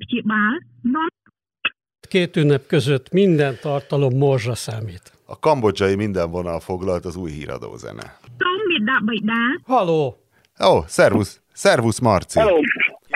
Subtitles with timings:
[0.00, 0.52] ព្យាបាល
[0.94, 1.08] នាំ
[2.14, 5.04] Két ünnep között minden tartalom morzsa számít.
[5.26, 8.06] A kambodzsai minden vonal foglalt az új híradó zene.
[8.40, 10.02] ក្រុមមេដាបៃតា Haló!
[10.68, 11.32] Ó, oh, szervusz,
[11.62, 12.38] szervusz Marci.
[12.40, 12.56] Hello.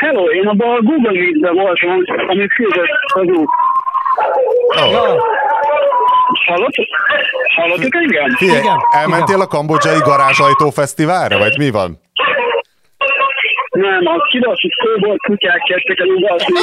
[0.04, 1.90] Hello, én abban a Google Meet-ben voltam,
[2.30, 3.51] ami fűzött az út.
[4.83, 4.90] Oh.
[4.94, 5.04] Ja,
[6.47, 6.87] Hallottuk?
[7.56, 8.28] Hallottuk engem?
[8.31, 11.90] Figyelj, Igen, elmentél a kambodzsai garázsajtó fesztiválra, vagy mi van?
[13.71, 16.60] Nem, a kibaszott kóbolt kutyák kezdtek el ugatni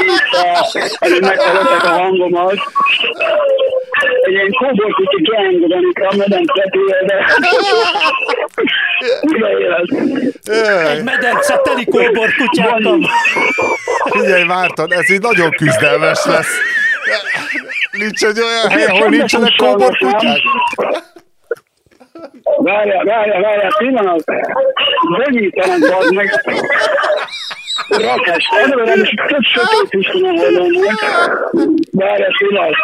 [0.99, 2.57] előbb meghallották a hangomat.
[4.21, 6.13] Egy ilyen kóbolt kutya gang van itt a.
[9.21, 9.87] Ide élet.
[10.45, 12.99] Jaj, medence teli kóbor kutyákkal.
[14.09, 16.55] figyelj Márton, ez így nagyon küzdelmes lesz.
[17.91, 20.41] Nincs egy olyan hely, ahol nincsenek kóborkutyák?
[22.57, 24.23] Várjál, várjál, várjál, pillanat.
[25.17, 26.29] Rövidítenek, bazd meg.
[27.89, 30.71] Rakás, előre nem is több sötét is van a holdon.
[31.91, 32.75] Várjál, pillanat.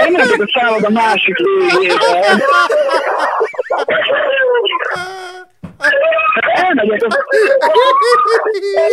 [0.00, 2.42] Elmentek a szállag a másik végébe.
[6.54, 7.24] Elmegyek a,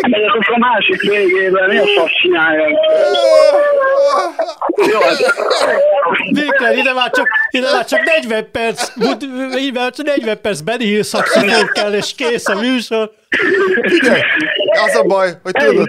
[0.02, 2.74] elmegyek a másik végébe, mi a fasz csinálják?
[4.92, 5.00] Jó,
[6.60, 8.92] hát ide már csak, ide már csak 40 perc,
[9.58, 11.02] így már csak 40 perc Benny
[11.72, 13.12] kell, és kész a műsor.
[13.82, 14.22] Figyelj,
[14.86, 15.88] az a baj, hogy tudod,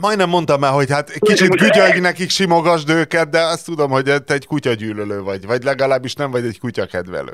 [0.00, 4.34] majdnem mondtam már, hogy hát kicsit gügyölj nekik, simogasd őket, de azt tudom, hogy te
[4.34, 7.32] egy kutyagyűlölő vagy, vagy legalábbis nem vagy egy kutyakedvelő.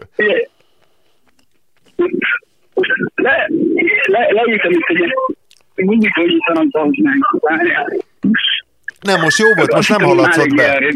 [3.15, 3.47] Le,
[4.09, 5.15] le, leírtam itt egy
[5.75, 6.11] mindig
[7.03, 7.17] meg.
[7.41, 7.93] Várjál.
[9.01, 10.93] Nem, most jó volt, most nem haladszod be.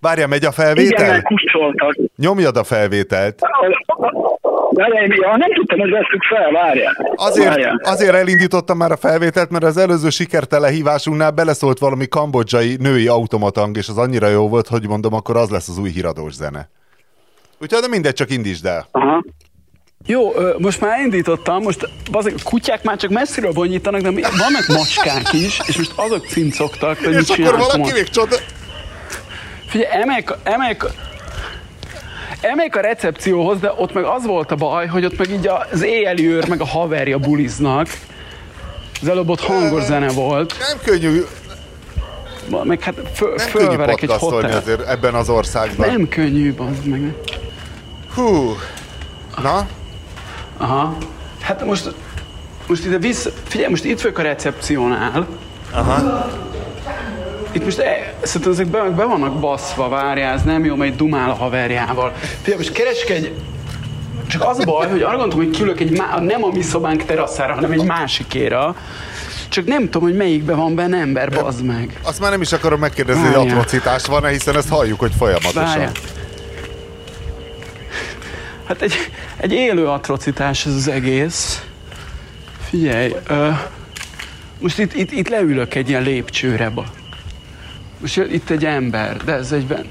[0.00, 1.08] Várjál, megy a Igen, felvétel?
[1.08, 1.96] mert kuszoltak.
[2.16, 3.38] Nyomjad a felvételt.
[5.20, 7.12] Ja, nem tudtam, hogy veszük fel, várjál.
[7.14, 7.80] Azért, Várjál.
[7.82, 13.76] azért elindítottam már a felvételt, mert az előző sikertele hívásunknál beleszólt valami kambodzsai női automatang,
[13.76, 16.68] és az annyira jó volt, hogy mondom, akkor az lesz az új híradós zene.
[17.60, 18.86] Úgyhogy de mindegy, csak indítsd el.
[18.90, 19.24] Aha.
[20.10, 25.32] Jó, most már indítottam, most bazeg, a kutyák már csak messziről bonyítanak, de vannak macskák
[25.32, 27.94] is, és most azok cincogtak, hogy mit És akkor csináltam valaki most.
[27.94, 28.36] még csoda...
[29.66, 30.84] Figyelj, emeljek, emeljek,
[32.40, 35.82] emeljek a recepcióhoz, de ott meg az volt a baj, hogy ott meg így az
[35.82, 37.86] éjjeli őr, meg a haverja buliznak.
[39.02, 41.22] Az előbb ott hangos zene volt, Nem könnyű,
[42.64, 44.56] meg hát föl, nem fölverek egy hotel.
[44.56, 45.88] azért ebben az országban.
[45.88, 47.14] Nem könnyű, bazd meg.
[48.14, 48.56] Hú.
[49.42, 49.66] Na,
[50.58, 50.96] Aha.
[51.40, 51.94] Hát most,
[52.66, 55.26] most ide vissza, figyelj, most itt vagyok a recepciónál.
[55.70, 56.26] Aha.
[57.52, 61.30] Itt most e, szerintem ezek be, be vannak baszva, várjál, ez nem jó, mert dumál
[61.30, 62.12] a haverjával.
[62.42, 63.32] Figyelj, most keresek egy...
[64.26, 67.04] Csak az a baj, hogy arra gondoltam, hogy külök egy má, nem a mi szobánk
[67.04, 68.76] teraszára, hanem egy másikéra.
[69.48, 72.00] Csak nem tudom, hogy melyikben van benne ember, bazd meg.
[72.02, 73.56] azt már nem is akarom megkérdezni, hogy Várjál.
[73.56, 75.64] atrocitás van-e, hiszen ezt halljuk, hogy folyamatosan.
[75.64, 75.90] Várjál.
[78.68, 78.94] Hát egy,
[79.36, 81.66] egy élő atrocitás ez az egész.
[82.68, 83.50] Figyelj, ö,
[84.58, 86.70] most itt, itt, itt leülök egy ilyen lépcsőre.
[86.70, 86.86] Ba.
[88.00, 89.86] Most itt egy ember, de ez egyben.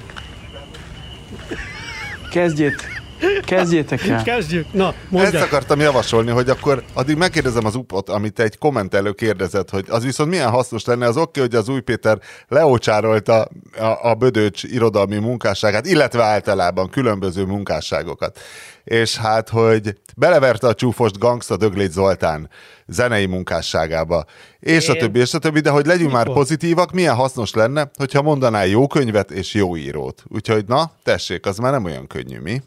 [2.31, 2.96] Kezdjét,
[3.45, 4.23] kezdjétek el.
[4.23, 4.73] Kezdjük.
[4.73, 5.44] Na, Ezt mondják.
[5.44, 10.29] akartam javasolni, hogy akkor addig megkérdezem az upot, amit egy kommentelő kérdezett, hogy az viszont
[10.29, 15.85] milyen hasznos lenne, az oké, hogy az új Péter leocsárolta a, a Bödöcs irodalmi munkásságát,
[15.85, 18.39] illetve általában különböző munkásságokat.
[18.83, 22.50] És hát, hogy beleverte a csúfost gangsta Döglét Zoltán
[22.88, 24.25] zenei munkásságába,
[24.59, 26.41] és a Én- többi, és a többi, de hogy legyünk már Mikor?
[26.41, 30.23] pozitívak, milyen hasznos lenne, hogyha mondanál jó könyvet és jó írót.
[30.27, 32.61] Úgyhogy na, tessék, az már nem olyan könnyű, mi?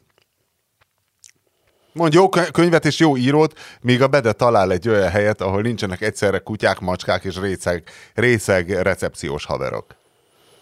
[1.92, 5.62] Mondj jó kö- könyvet és jó írót, míg a Bede talál egy olyan helyet, ahol
[5.62, 9.98] nincsenek egyszerre kutyák, macskák és részeg, részeg recepciós haverok.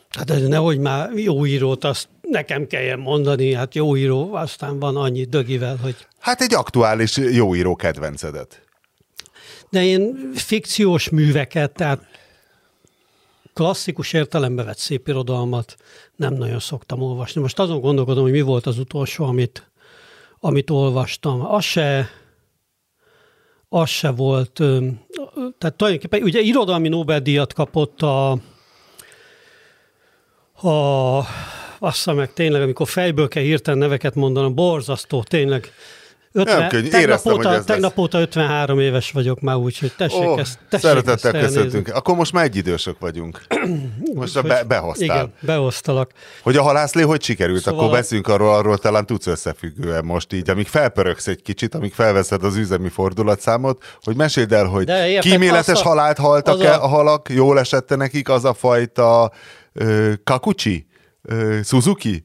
[0.08, 4.96] Hát ez nehogy már jó írót, azt nekem kelljen mondani, hát jó író, aztán van
[4.96, 5.96] annyi dögivel, hogy...
[6.18, 8.62] Hát egy aktuális jó író kedvencedet.
[9.70, 12.00] De én fikciós műveket, tehát
[13.54, 15.76] klasszikus értelembe vett szép irodalmat
[16.16, 17.40] nem nagyon szoktam olvasni.
[17.40, 19.70] Most azon gondolkodom, hogy mi volt az utolsó, amit,
[20.40, 21.46] amit olvastam.
[21.46, 22.10] Az se,
[23.68, 24.52] az se volt,
[25.58, 28.30] tehát tulajdonképpen ugye irodalmi Nobel-díjat kapott a,
[30.52, 31.18] a
[31.78, 35.72] azt hiszem meg tényleg, amikor fejből kell hirtelen neveket mondanom, borzasztó, tényleg
[36.38, 36.88] 50, Nem könnyű.
[36.88, 38.04] tegnap, Éreztem, óta, hogy ez tegnap lesz.
[38.04, 41.88] óta 53 éves vagyok már, úgyhogy tessék Ó, ezt, tessék szeretettel ezt köszöntünk.
[41.94, 43.40] Akkor most már egy idősök vagyunk.
[44.14, 45.04] Most a be, behoztál.
[45.04, 46.10] Igen, behoztalak.
[46.42, 50.50] Hogy a halászlé hogy sikerült, Szóval akkor beszéljünk arról, arról talán tudsz összefüggően most így,
[50.50, 54.90] amíg felpörögsz egy kicsit, amíg felveszed az üzemi fordulatszámot, hogy meséld el, hogy
[55.20, 59.32] kíméletes a- halált haltak-e a- a halak, jól esette nekik az a fajta
[59.72, 60.86] ö, kakucsi,
[61.22, 62.24] ö, Suzuki,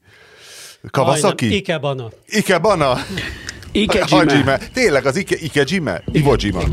[0.91, 2.09] Kawasaki, Majdnem, Ikebana.
[2.25, 2.97] Ikebana,
[3.73, 4.57] Ikejime.
[4.73, 6.03] Tényleg az Ike, Ikejime?
[6.11, 6.63] Ikejime.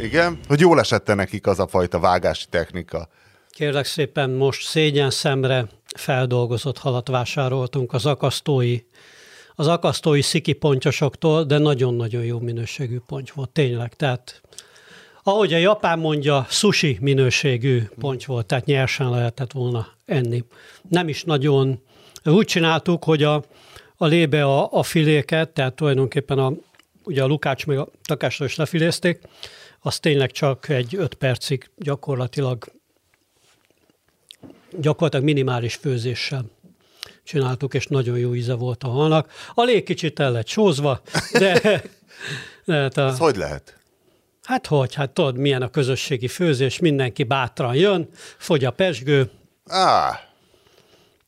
[0.00, 3.08] Igen, hogy jól esette nekik az a fajta vágási technika.
[3.50, 5.66] Kérlek szépen, most szégyen szemre
[5.96, 8.78] feldolgozott halat vásároltunk az akasztói,
[9.54, 13.94] az akasztói sziki pontyosoktól, de nagyon-nagyon jó minőségű ponty volt, tényleg.
[13.94, 14.40] Tehát
[15.22, 20.44] ahogy a japán mondja, sushi minőségű ponty volt, tehát nyersen lehetett volna enni.
[20.88, 21.82] Nem is nagyon,
[22.24, 23.44] úgy csináltuk, hogy a,
[24.02, 26.52] a lébe a, a filéket, tehát tulajdonképpen a,
[27.04, 29.20] ugye a lukács meg a takásra is lefilézték,
[29.80, 32.72] az tényleg csak egy öt percig gyakorlatilag
[34.78, 36.44] gyakorlatilag minimális főzéssel
[37.24, 39.32] csináltuk, és nagyon jó íze volt a halnak.
[39.54, 41.00] A lé kicsit el lett sózva,
[41.32, 41.60] de,
[42.64, 43.78] de hát, a, Ez hogy lehet?
[44.42, 48.08] hát hogy, hát tudod, milyen a közösségi főzés, mindenki bátran jön,
[48.38, 49.30] fogy a pesgő,
[49.66, 50.29] Á,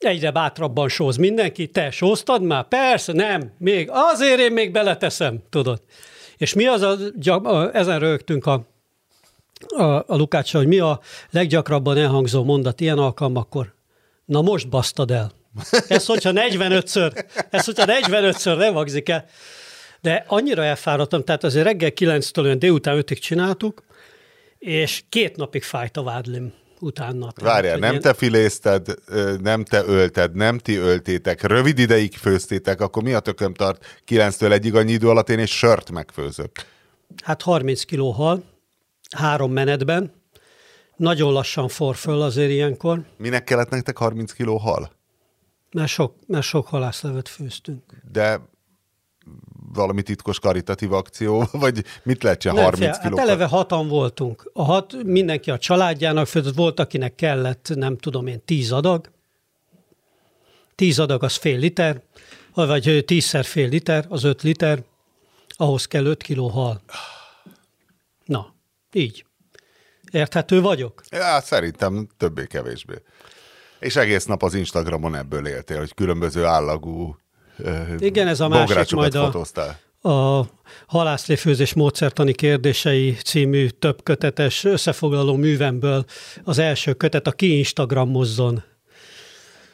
[0.04, 2.68] egyre bátrabban sóz mindenki, te sóztad már?
[2.68, 5.82] Persze, nem, még, azért én még beleteszem, tudod.
[6.36, 6.96] És mi az a,
[7.72, 8.66] ezen rögtünk a,
[9.66, 11.00] a, a Lukácsa, hogy mi a
[11.30, 13.74] leggyakrabban elhangzó mondat ilyen alkalmakkor?
[14.24, 15.32] Na most basztad el.
[15.88, 19.24] Ez, hogyha 45-ször, ez, hogyha 45-ször nem el.
[20.00, 23.82] De annyira elfáradtam, tehát azért reggel 9-től olyan délután 5-ig csináltuk,
[24.58, 26.52] és két napig fájt a vádlim
[26.82, 27.32] utána.
[27.32, 28.94] Tehát, várjál, nem ilyen- te filézted,
[29.40, 34.52] nem te ölted, nem ti öltétek, rövid ideig főztétek, akkor mi a tököm tart 9-től
[34.52, 36.50] egyig annyi idő alatt én egy sört megfőzök.
[37.22, 38.42] Hát 30 kiló hal,
[39.16, 40.12] három menetben,
[40.96, 44.90] nagyon lassan for föl azért ilyenkor, Minek kellett nektek 30 kiló hal?
[45.72, 47.82] mert sok, mert sok halászlevet főztünk.
[48.12, 48.40] De
[49.74, 53.16] valami titkos karitatív akció, vagy mit lehet csinálni 30 fél, kiló?
[53.16, 54.50] hát eleve hatan voltunk.
[54.52, 59.10] A hat, mindenki a családjának főzött, volt, akinek kellett, nem tudom én, tíz adag.
[60.74, 62.02] Tíz adag az fél liter,
[62.54, 64.82] vagy tízszer fél liter, az öt liter,
[65.48, 66.80] ahhoz kell öt kiló hal.
[68.24, 68.54] Na,
[68.92, 69.24] így.
[70.10, 71.02] Érthető vagyok?
[71.10, 72.94] Ja, szerintem többé-kevésbé.
[73.78, 77.16] És egész nap az Instagramon ebből éltél, hogy különböző állagú
[77.98, 79.78] Igen, ez a másik majd a- fotóztál.
[80.02, 80.44] a
[80.86, 86.04] halászléfőzés módszertani kérdései című több kötetes összefoglaló művemből
[86.44, 88.62] az első kötet a Ki Instagramozzon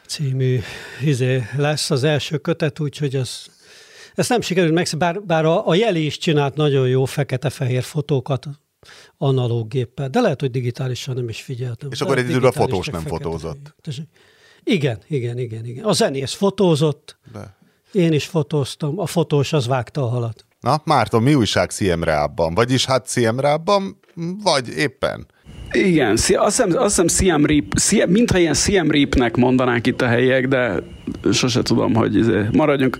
[0.07, 0.61] című
[1.05, 3.47] izé lesz az első kötet, úgyhogy az,
[4.15, 8.49] ezt nem sikerült meg, bár, bár a, a Jeli is csinált nagyon jó fekete-fehér fotókat
[9.19, 11.89] analóg géppel, de lehet, hogy digitálisan nem is figyeltem.
[11.93, 13.75] És akkor Lehet, egy időre a fotós nem fotózott.
[14.65, 15.85] Igen, igen, igen, igen.
[15.85, 17.57] A zenész fotózott, De.
[17.93, 20.47] Én is fotóztam, a fotós az vágta a halat.
[20.61, 22.55] Na, Márton, mi újság Siem Reapban?
[22.55, 23.99] Vagyis hát Siem Reapban,
[24.43, 25.27] vagy éppen?
[25.73, 30.07] Igen, azt hiszem, azt hiszem Siam Reap, Siam, mintha ilyen Siam Reapnek mondanák itt a
[30.07, 30.83] helyiek, de
[31.33, 32.97] sose tudom, hogy izé, maradjunk,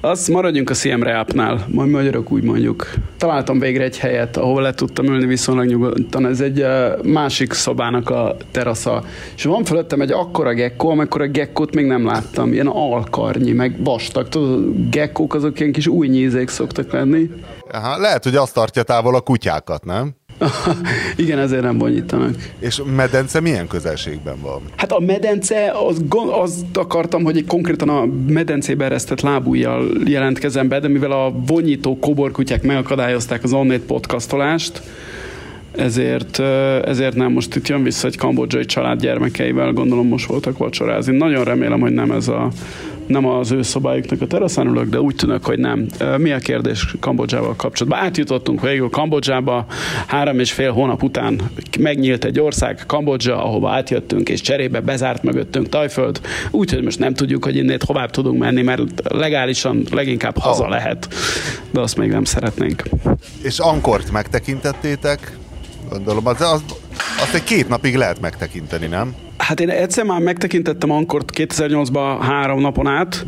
[0.00, 2.90] azt maradjunk a Siam Reapnál, majd magyarok úgy mondjuk.
[3.16, 6.26] Találtam végre egy helyet, ahol le tudtam ülni viszonylag nyugodtan.
[6.26, 6.66] Ez egy
[7.02, 9.04] másik szobának a terasza.
[9.36, 12.52] És van fölöttem egy akkora gekkó, amikor a gekkót még nem láttam.
[12.52, 14.28] Ilyen alkarnyi, meg vastag.
[14.28, 17.30] Tudod, gekkók azok ilyen kis új nyízék szoktak lenni.
[17.72, 20.14] Aha, lehet, hogy azt tartja távol a kutyákat, nem?
[21.16, 22.34] Igen, ezért nem bonyítanak.
[22.58, 24.60] És medence milyen közelségben van?
[24.76, 30.80] Hát a medence, az, azt akartam, hogy egy konkrétan a medencébe eresztett lábújjal jelentkezem be,
[30.80, 34.82] de mivel a vonyító koborkutyák megakadályozták az onnét podcastolást,
[35.76, 36.38] ezért,
[36.84, 41.16] ezért nem most itt jön vissza egy kambodzsai család gyermekeivel, gondolom most voltak vacsorázni.
[41.16, 42.48] Nagyon remélem, hogy nem ez a
[43.06, 45.86] nem az ő szobájuknak a teraszán ülök, de úgy tűnök, hogy nem.
[46.16, 48.02] Mi a kérdés Kambodzsával kapcsolatban?
[48.02, 49.66] Átjutottunk végül Kambodzsába,
[50.06, 51.40] három és fél hónap után
[51.78, 57.44] megnyílt egy ország, Kambodzsa, ahova átjöttünk, és cserébe bezárt mögöttünk Tajföld, úgyhogy most nem tudjuk,
[57.44, 61.08] hogy innét hová tudunk menni, mert legálisan leginkább haza lehet,
[61.70, 62.82] de azt még nem szeretnénk.
[63.42, 65.36] És Ankort megtekintettétek?
[65.90, 66.62] Gondolom, az, az,
[67.20, 69.14] azt egy két napig lehet megtekinteni, nem?
[69.52, 73.24] Hát én egyszer már megtekintettem Ankort 2008-ban három napon át,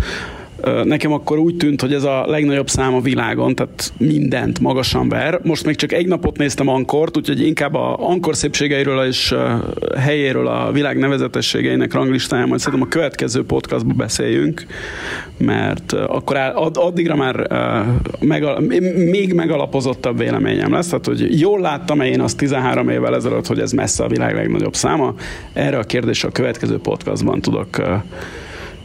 [0.84, 5.40] Nekem akkor úgy tűnt, hogy ez a legnagyobb szám a világon, tehát mindent magasan ver.
[5.42, 9.34] Most még csak egy napot néztem Ankort, úgyhogy inkább a Ankor szépségeiről és
[9.98, 14.66] helyéről a világ nevezetességeinek ranglistáján majd szerintem a következő podcastban beszéljünk,
[15.38, 16.36] mert akkor
[16.74, 17.46] addigra már
[18.20, 18.60] megal,
[18.94, 23.72] még megalapozottabb véleményem lesz, tehát hogy jól láttam én azt 13 évvel ezelőtt, hogy ez
[23.72, 25.14] messze a világ legnagyobb száma.
[25.52, 27.82] Erre a kérdésre a következő podcastban tudok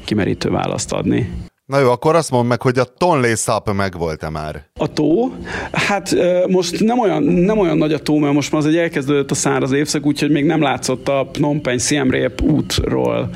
[0.06, 1.30] kimerítő választ adni.
[1.70, 4.66] Na jó, akkor azt mondd meg, hogy a Tonlé Szap megvolt-e már?
[4.80, 5.32] A tó?
[5.72, 6.16] Hát
[6.48, 9.36] most nem olyan, nem olyan nagy a tó, mert most már az egy elkezdődött a
[9.36, 13.30] száraz évszak, úgyhogy még nem látszott a Phnom Penh Siem Reap útról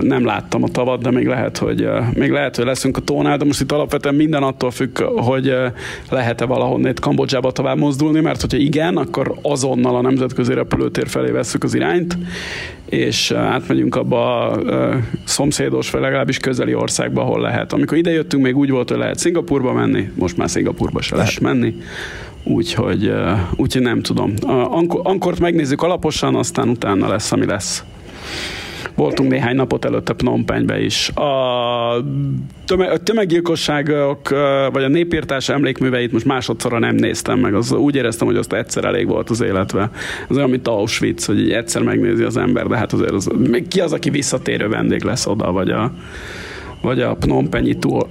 [0.00, 3.44] nem láttam a tavat, de még lehet, hogy, még lehet, hogy leszünk a tónál, de
[3.44, 5.54] most itt alapvetően minden attól függ, hogy
[6.10, 11.64] lehet-e valahonnét Kambodzsába tovább mozdulni, mert hogyha igen, akkor azonnal a nemzetközi repülőtér felé veszük
[11.64, 12.18] az irányt,
[12.88, 14.60] és átmegyünk abba a
[15.24, 17.72] szomszédos, vagy legalábbis közeli országba, ahol lehet.
[17.72, 21.40] Amikor ide jöttünk, még úgy volt, hogy lehet Szingapurba menni, most már Szingapurba se lehet
[21.40, 21.74] menni.
[22.44, 23.12] Úgyhogy,
[23.56, 24.34] úgyhogy nem tudom.
[25.02, 27.84] Ankort megnézzük alaposan, aztán utána lesz, ami lesz.
[28.94, 31.08] Voltunk néhány napot előtte Phnom Penhbe is.
[31.08, 32.04] A,
[32.64, 34.28] tömeg, a tömeggyilkosságok,
[34.72, 37.54] vagy a népírtás emlékműveit most másodszorra nem néztem meg.
[37.54, 39.90] Az, úgy éreztem, hogy azt egyszer elég volt az életve.
[40.30, 43.30] Ez olyan, mint Auschwitz, hogy egyszer megnézi az ember, de hát azért az,
[43.68, 45.92] ki az, aki visszatérő vendég lesz oda, vagy a,
[46.80, 48.06] vagy a Phnom Penhi túl,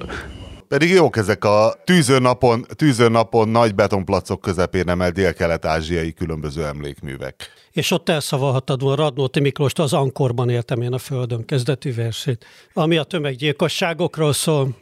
[0.77, 7.35] pedig jók ezek a tűzőnapon, tűzőnapon nagy betonplacok közepén emelt dél-kelet-ázsiai különböző emlékművek.
[7.71, 12.97] És ott elszavalhattad volna Radnóti Miklóst, az Ankorban éltem én a Földön kezdetű versét, ami
[12.97, 14.75] a tömeggyilkosságokról szól.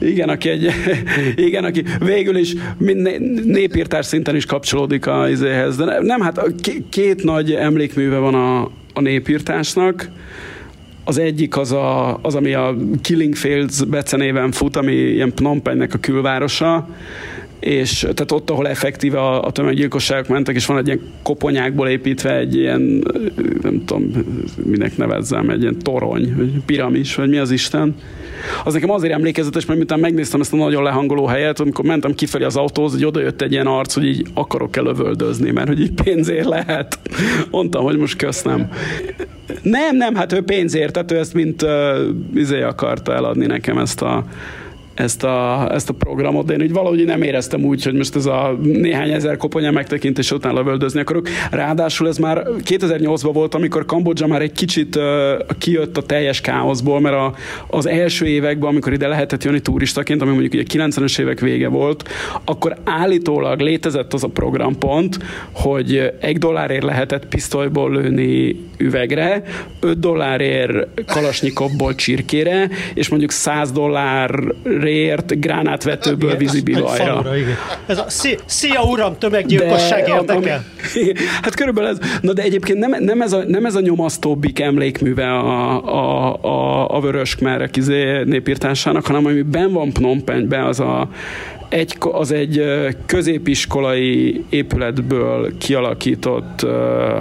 [0.00, 0.70] Igen, aki, egy,
[1.48, 2.54] igen, aki végül is
[3.44, 5.76] népírtás szinten is kapcsolódik a izéhez.
[5.76, 6.40] De nem, hát
[6.90, 10.08] két nagy emlékműve van a, a népírtásnak.
[11.08, 15.94] Az egyik az, a, az, ami a Killing Fields becenéven fut, ami ilyen Phnom Penhnek
[15.94, 16.88] a külvárosa,
[17.66, 22.36] és tehát ott, ahol effektíve a, a tömeggyilkosságok mentek, és van egy ilyen koponyákból építve
[22.36, 23.04] egy ilyen,
[23.62, 24.10] nem tudom,
[24.64, 27.94] minek nevezzem, egy ilyen torony, vagy piramis, vagy mi az Isten.
[28.64, 32.44] Az nekem azért emlékezetes, mert miután megnéztem ezt a nagyon lehangoló helyet, amikor mentem kifelé
[32.44, 36.02] az autóhoz, hogy oda jött egy ilyen arc, hogy így akarok-e lövöldözni, mert hogy így
[36.02, 36.98] pénzért lehet.
[37.50, 38.68] Mondtam, hogy most köszönöm.
[39.62, 41.70] Nem, nem, hát ő pénzért, tehát ő ezt mint uh,
[42.34, 44.24] izé akarta eladni nekem ezt a
[44.96, 48.26] ezt a, ezt a programot, de én úgy valahogy nem éreztem úgy, hogy most ez
[48.26, 51.28] a néhány ezer koponya megtekintés után lövöldözni akarok.
[51.50, 55.02] Ráadásul ez már 2008-ban volt, amikor Kambodzsa már egy kicsit uh,
[55.58, 57.34] kijött a teljes káoszból, mert a,
[57.66, 62.08] az első években, amikor ide lehetett jönni turistaként, ami mondjuk ugye 90-es évek vége volt,
[62.44, 65.18] akkor állítólag létezett az a programpont,
[65.52, 69.42] hogy egy dollárért lehetett pisztolyból lőni üvegre,
[69.80, 74.40] 5 dollárért kalasnyikovból csirkére, és mondjuk 100 dollár
[74.86, 77.24] rért gránátvetőből vízibilajra.
[77.86, 78.04] Ez a
[78.46, 80.64] szia uram, tömeggyilkosság érdekel.
[81.42, 85.32] Hát körülbelül ez, na de egyébként nem, nem, ez, a, nem ez a nyomasztóbbik emlékműve
[85.32, 90.80] a, a, a, a vörös kmerek izé népírtásának, hanem ami ben van Phnom Penhben, az
[90.80, 91.08] a
[91.68, 92.64] egy, az egy
[93.06, 96.66] középiskolai épületből kialakított,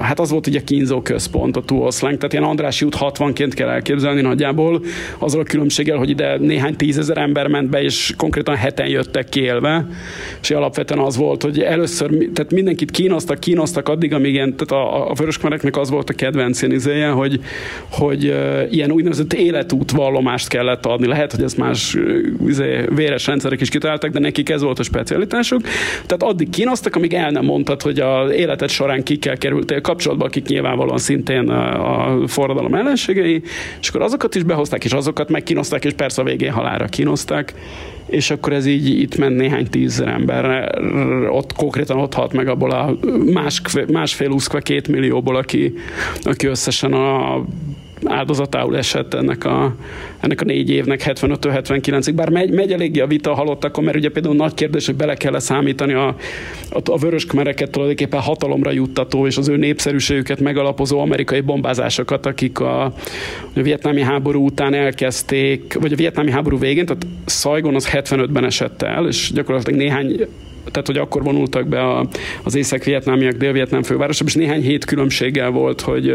[0.01, 4.21] hát az volt ugye kínzó központ, a Tuoszlánk, tehát ilyen Andrási út 60-ként kell elképzelni
[4.21, 4.81] nagyjából,
[5.17, 9.41] azzal a különbséggel, hogy ide néhány tízezer ember ment be, és konkrétan heten jöttek ki
[9.41, 9.87] élve,
[10.41, 15.09] és alapvetően az volt, hogy először, tehát mindenkit kínoztak, kínoztak addig, amíg ilyen, tehát a,
[15.09, 17.39] a vöröskmereknek az volt a kedvenc izéje, hogy,
[17.89, 18.23] hogy
[18.69, 21.07] ilyen úgynevezett életútvallomást kellett adni.
[21.07, 21.97] Lehet, hogy ezt más
[22.47, 25.61] izé, véres rendszerek is kitaláltak, de nekik ez volt a specialitásuk.
[26.05, 30.45] Tehát addig kínoztak, amíg el nem mondtad, hogy az életed során kikkel kerültél kapcsolatba, akik
[30.45, 33.41] nyilvánvalóan szintén a forradalom ellenségei,
[33.81, 37.53] és akkor azokat is behozták, és azokat megkínozták, és persze a végén halára kínozták
[38.05, 40.71] és akkor ez így itt ment néhány tízezer ember,
[41.29, 42.95] ott konkrétan ott halt meg abból a
[43.33, 43.61] más,
[43.91, 45.73] másfél úszkva két millióból, aki,
[46.23, 47.43] aki összesen a
[48.03, 49.75] áldozatául esett ennek a,
[50.25, 54.09] ennek a négy évnek 75 79-ig, bár megy, megy eléggé a vita halottakon, mert ugye
[54.09, 56.07] például nagy kérdés, hogy bele kell számítani a,
[56.69, 62.59] a, a vörös kmereket tulajdonképpen hatalomra juttató és az ő népszerűségüket megalapozó amerikai bombázásokat, akik
[62.59, 62.93] a, a
[63.53, 69.07] vietnámi háború után elkezdték, vagy a vietnámi háború végén, tehát Saigon az 75-ben esett el,
[69.07, 70.27] és gyakorlatilag néhány
[70.71, 72.07] tehát hogy akkor vonultak be a,
[72.43, 76.09] az észak-vietnámiak dél-vietnám fővárosa, és néhány hét különbséggel volt, hogy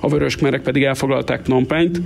[0.00, 2.00] a vörös merek pedig elfoglalták Phnom Penh-t,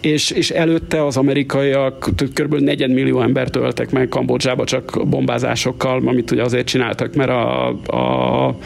[0.00, 0.50] és, és
[0.84, 2.54] előtte az amerikaiak kb.
[2.78, 8.56] millió embert töltek meg Kambodzsába csak bombázásokkal, amit ugye azért csináltak, mert a, a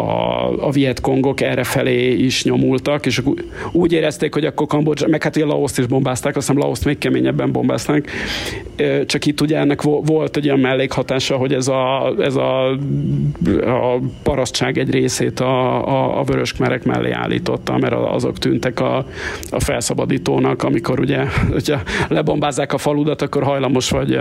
[0.00, 3.22] a, a Vietkongok erre felé is nyomultak, és
[3.72, 6.98] úgy érezték, hogy akkor Kambodzsa, meg hát ugye Laoszt is bombázták, azt hiszem Laoszt még
[6.98, 8.10] keményebben bombázták,
[9.06, 12.70] csak itt ugye ennek volt egy olyan mellékhatása, hogy ez a, ez a,
[13.64, 19.06] a parasztság egy részét a, a, a vöröskmerek mellé állította, mert azok tűntek a,
[19.50, 24.18] a felszabadítónak, amikor ugye, hogyha lebombázzák a faludat, akkor hajlamos vagy,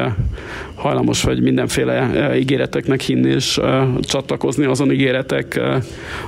[0.76, 3.60] hajlamos vagy mindenféle ígéreteknek hinni, és
[4.02, 5.60] csatlakozni azon ígéretek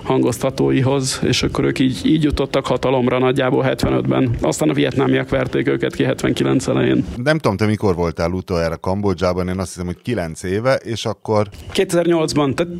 [0.04, 4.36] hangoztatóihoz, és akkor ők így, így jutottak hatalomra nagyjából 75-ben.
[4.42, 7.06] Aztán a vietnámiak verték őket ki 79 elején.
[7.16, 11.48] Nem tudom, te mikor voltál utoljára Kambodzsában, én azt hiszem, hogy 9 éve, és akkor...
[11.74, 12.74] 2008-ban, tehát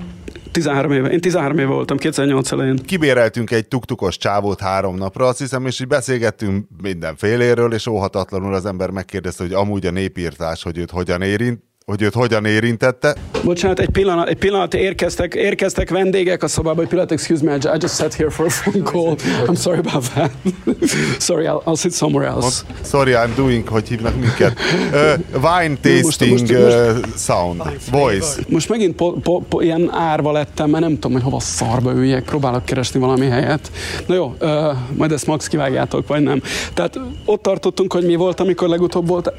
[0.52, 1.10] 13 éve.
[1.10, 2.76] Én 13 éve voltam, 2008 elején.
[2.76, 8.66] Kibéreltünk egy tuktukos csávót három napra, azt hiszem, és így beszélgettünk mindenféléről, és óhatatlanul az
[8.66, 13.16] ember megkérdezte, hogy amúgy a népírtás, hogy őt hogyan érint, hogy őt hogyan érintette.
[13.44, 17.78] Bocsánat, egy pillanat, egy pillanat érkeztek, érkeztek vendégek a szobába, egy pillanat, excuse me, I
[17.80, 19.16] just sat here for a phone call.
[19.48, 20.32] I'm sorry about that.
[21.30, 22.64] sorry, I'll, I'll sit somewhere else.
[22.82, 24.60] Sorry, I'm doing, hogy hívnak minket.
[24.92, 28.42] Uh, wine tasting most, most, most, uh, sound, voice.
[28.48, 32.24] Most megint po, po, po, ilyen árva lettem, mert nem tudom, hogy hova szarba üljek,
[32.24, 33.72] próbálok keresni valami helyet.
[34.06, 34.50] Na jó, uh,
[34.98, 36.42] majd ezt max kivágjátok, vagy nem.
[36.74, 39.34] Tehát ott tartottunk, hogy mi volt, amikor legutóbb volt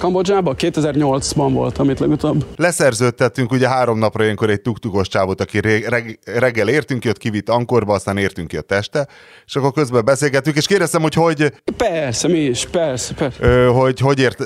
[0.00, 0.54] Kambodzsában?
[0.58, 2.44] 2008-ban volt, amit legutóbb.
[2.56, 7.94] Leszerződtettünk ugye három napra ilyenkor egy tuktukos csávot, aki reg- reggel értünk, jött, kivitt Ankorba,
[7.94, 9.08] aztán értünk ki a teste,
[9.46, 11.52] és akkor közben beszélgettünk, és kérdeztem, hogy hogy...
[11.76, 13.46] Persze, mi is, persze, persze.
[13.46, 14.38] Ö, hogy hogy ért,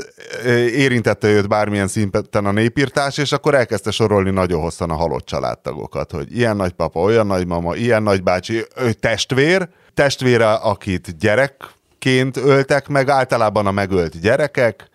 [0.74, 6.10] érintette őt bármilyen szinten a népírtás, és akkor elkezdte sorolni nagyon hosszan a halott családtagokat,
[6.10, 13.66] hogy ilyen nagypapa, olyan nagymama, ilyen nagybácsi, ő testvér, testvére, akit gyerekként öltek meg, általában
[13.66, 14.92] a megölt gyerekek,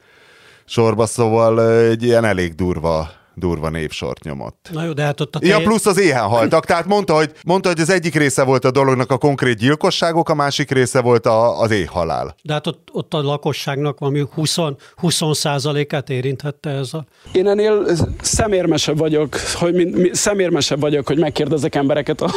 [0.69, 4.69] sorba, szóval egy ilyen elég durva durva népsort nyomott.
[4.71, 5.47] Na jó, de hát ott a te...
[5.47, 6.65] Ja, plusz az éhen haltak.
[6.65, 10.33] Tehát mondta hogy, mondta, hogy az egyik része volt a dolognak a konkrét gyilkosságok, a
[10.33, 12.35] másik része volt a, az éhhalál.
[12.43, 14.57] De hát ott, ott a lakosságnak valami 20,
[14.95, 17.05] 20 százalékát érinthette ez a...
[17.31, 17.85] Én ennél
[18.21, 22.29] szemérmesebb vagyok, hogy mi, mi, szemérmesebb vagyok, hogy megkérdezek embereket, a,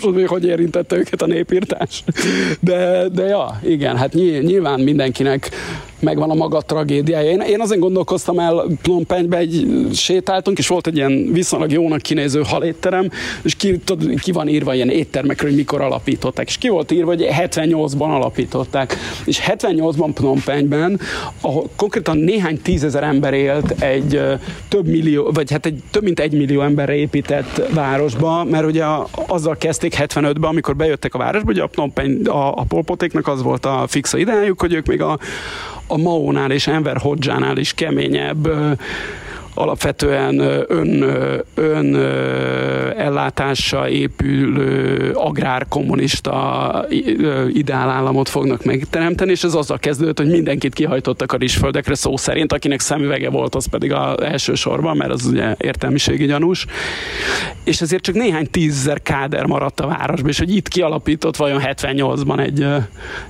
[0.00, 2.04] hogy hogy érintette őket a népírtás.
[2.60, 5.50] De, de ja, igen, hát nyilván mindenkinek
[6.06, 7.30] megvan a maga tragédiája.
[7.30, 12.42] Én, én azért gondolkoztam el Phnom egy sétáltunk, és volt egy ilyen viszonylag jónak kinéző
[12.44, 13.10] halétterem,
[13.42, 16.48] és ki, tud, ki van írva ilyen éttermekről, hogy mikor alapították.
[16.48, 18.96] És ki volt írva, hogy 78-ban alapították.
[19.24, 20.42] És 78-ban Phnom
[21.40, 24.20] ahol konkrétan néhány tízezer ember élt egy
[24.68, 28.84] több millió, vagy hát egy több mint egy millió emberre épített városba, mert ugye
[29.26, 31.92] azzal kezdték 75-ben, amikor bejöttek a városba, hogy a Phnom
[32.24, 35.18] a, a polpotéknak az volt a fixa ideájuk, hogy ők még a,
[35.86, 38.48] a Maónál és Enver Hodzsánál is keményebb
[39.58, 40.38] alapvetően
[40.68, 41.02] ön,
[41.54, 41.94] ön
[42.96, 46.84] ellátása épülő agrárkommunista
[47.52, 52.80] ideálállamot fognak megteremteni, és ez azzal kezdődött, hogy mindenkit kihajtottak a rizsföldekre szó szerint, akinek
[52.80, 56.66] szemüvege volt, az pedig az első sorban, mert az ugye értelmiségi gyanús.
[57.64, 62.40] És ezért csak néhány tízzer káder maradt a városban, és hogy itt kialapított vajon 78-ban
[62.40, 62.66] egy,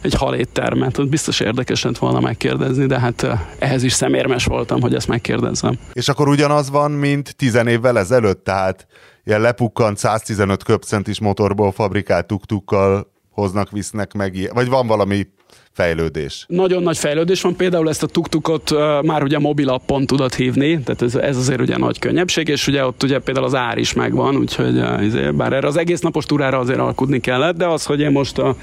[0.00, 0.98] egy haléttermet.
[0.98, 3.26] Ott biztos érdekes lett volna megkérdezni, de hát
[3.58, 5.74] ehhez is szemérmes voltam, hogy ezt megkérdezzem.
[5.92, 8.86] És akkor ugyanaz van, mint tizen évvel ezelőtt, tehát
[9.24, 15.26] ilyen lepukkant 115 köpcentis motorból fabrikált tuktukkal hoznak, visznek meg, vagy van valami
[15.72, 16.44] fejlődés?
[16.48, 21.02] Nagyon nagy fejlődés van, például ezt a tuktukot uh, már ugye mobilappon tudod hívni, tehát
[21.02, 24.36] ez, ez azért ugye nagy könnyebbség, és ugye ott ugye például az ár is megvan,
[24.36, 28.10] úgyhogy uh, bár erre az egész napos túrára azért alkudni kellett, de az, hogy én
[28.10, 28.56] most a,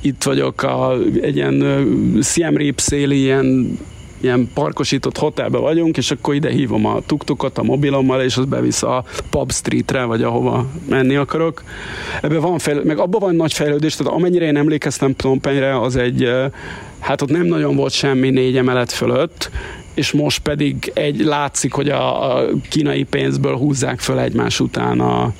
[0.00, 3.78] itt vagyok a, egy ilyen uh, Siem széli ilyen
[4.24, 8.82] ilyen parkosított hotelbe vagyunk, és akkor ide hívom a tuktukot a mobilommal, és az bevisz
[8.82, 11.62] a Pub Streetre, vagy ahova menni akarok.
[12.22, 15.96] Ebben van fejlődés, meg abban van nagy fejlődés, tehát amennyire én emlékeztem Phnom Penhre, az
[15.96, 16.30] egy,
[16.98, 19.50] hát ott nem nagyon volt semmi négy emelet fölött,
[19.94, 25.32] és most pedig egy látszik, hogy a, a kínai pénzből húzzák föl egymás után a,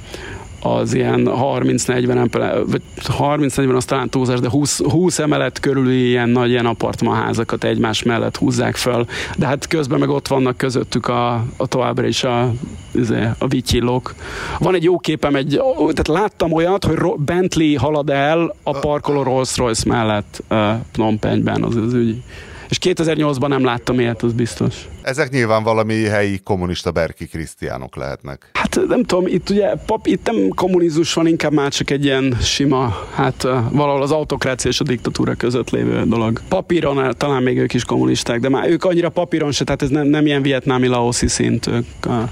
[0.64, 2.82] az ilyen 30-40 vagy
[3.18, 8.36] 30-40 az talán túlzás, de 20, 20 emelet körül ilyen nagy ilyen apartmanházakat egymás mellett
[8.36, 12.52] húzzák föl, de hát közben meg ott vannak közöttük a, a továbbra is a,
[12.94, 14.14] izé, a vityillók.
[14.58, 19.84] Van egy jó képem, egy, tehát láttam olyat, hogy Bentley halad el a parkoló Rolls-Royce
[19.86, 20.58] mellett uh,
[20.92, 22.22] Phnom Penhben, az az ügy.
[22.68, 24.74] És 2008-ban nem láttam ilyet, az biztos.
[25.02, 28.50] Ezek nyilván valami helyi kommunista berki krisztiánok lehetnek.
[28.52, 32.36] Hát nem tudom, itt ugye pap, itt nem kommunizmus van, inkább már csak egy ilyen
[32.40, 36.40] sima, hát valahol az autokrácia és a diktatúra között lévő dolog.
[36.48, 40.06] Papíron talán még ők is kommunisták, de már ők annyira papíron se, tehát ez nem,
[40.06, 42.30] nem ilyen vietnámi laoszi szint, ők a,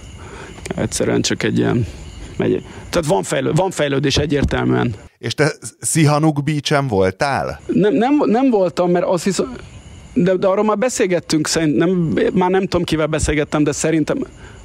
[0.77, 1.87] egyszerűen csak egy ilyen
[2.37, 2.65] megy.
[2.91, 4.95] Tehát van, fejlő, van fejlődés egyértelműen.
[5.19, 7.61] És te Szihanuk Beach-en voltál?
[7.67, 9.57] Nem, nem, nem voltam, mert azt hiszem,
[10.15, 11.91] de, de arról már beszélgettünk, szerint, nem,
[12.33, 14.19] már nem tudom kivel beszélgettem, de szerintem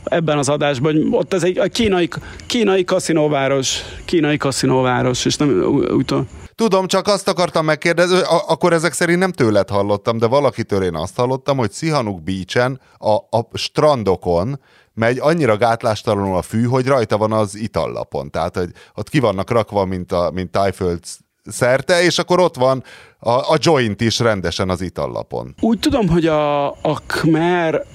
[0.04, 2.10] ebben az adásban, hogy ott ez egy a kínai,
[2.46, 5.50] kínai kaszinóváros, kínai kaszinóváros, és nem
[5.96, 6.28] úgy tudom.
[6.56, 11.16] Tudom, csak azt akartam megkérdezni, akkor ezek szerint nem tőled hallottam, de valakitől én azt
[11.16, 14.60] hallottam, hogy Szihanuk Beach-en, a, a strandokon
[14.94, 18.32] megy annyira gátlástalanul a fű, hogy rajta van az itallapon.
[18.32, 21.00] Tehát, hogy ott ki vannak rakva, mint, a, mint tájföld
[21.44, 22.84] szerte, és akkor ott van
[23.20, 25.56] a, a joint is rendesen az itallapon.
[25.60, 27.86] Úgy tudom, hogy a, a Khmer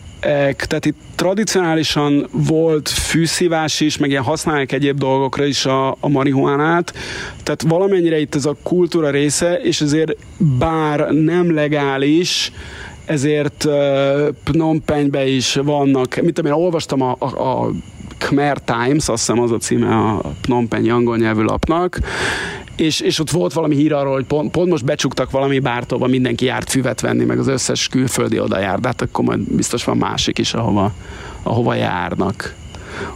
[0.67, 6.95] tehát itt tradicionálisan volt fűszívás is, meg ilyen használják egyéb dolgokra is a, a marihuánát,
[7.43, 10.17] tehát valamennyire itt ez a kultúra része, és ezért
[10.59, 12.53] bár nem legális,
[13.05, 13.73] ezért uh,
[14.45, 17.71] Phnom Penhbe is vannak, tudom én, olvastam a, a, a
[18.23, 21.99] Khmer Times, azt hiszem az a címe a Phnom Penh angol nyelvű lapnak,
[22.77, 26.45] és, és ott volt valami hír arról, hogy pont, pont most becsuktak valami bártóba, mindenki
[26.45, 29.97] járt füvet venni, meg az összes külföldi oda jár, de hát akkor majd biztos van
[29.97, 30.93] másik is, ahova,
[31.43, 32.55] ahova járnak.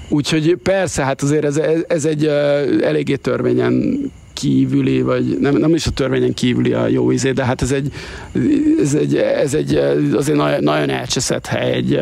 [0.09, 3.99] Úgyhogy persze, hát azért ez, ez egy uh, eléggé törvényen
[4.33, 7.93] kívüli, vagy nem, nem is a törvényen kívüli a jó izé, de hát ez egy,
[8.81, 9.75] ez egy, ez egy
[10.15, 12.01] azért nagyon, nagyon elcseszett hely, egy,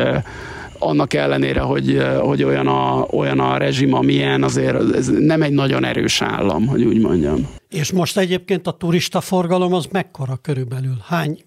[0.85, 5.85] annak ellenére, hogy, hogy olyan, a, olyan a rezsim, amilyen, azért ez nem egy nagyon
[5.85, 7.47] erős állam, hogy úgy mondjam.
[7.69, 10.97] És most egyébként a turista forgalom az mekkora körülbelül?
[11.07, 11.39] Hány?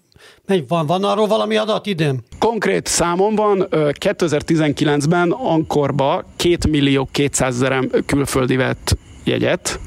[0.45, 2.19] Megy, van, van arról valami adat idén?
[2.39, 9.79] Konkrét számom van, 2019-ben Ankorba 2 millió 200 ezer külföldi vett jegyet,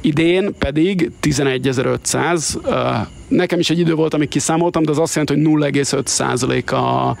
[0.00, 3.06] idén pedig 11.500.
[3.28, 7.16] Nekem is egy idő volt, amíg kiszámoltam, de az azt jelenti, hogy 0,5% a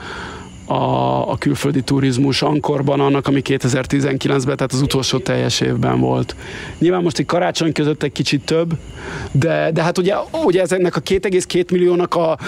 [0.66, 6.36] a, a külföldi turizmus ankorban annak, ami 2019-ben, tehát az utolsó teljes évben volt.
[6.78, 8.74] Nyilván most egy karácsony között egy kicsit több,
[9.32, 12.38] de, de hát ugye, ugye ezeknek a 2,2 milliónak a,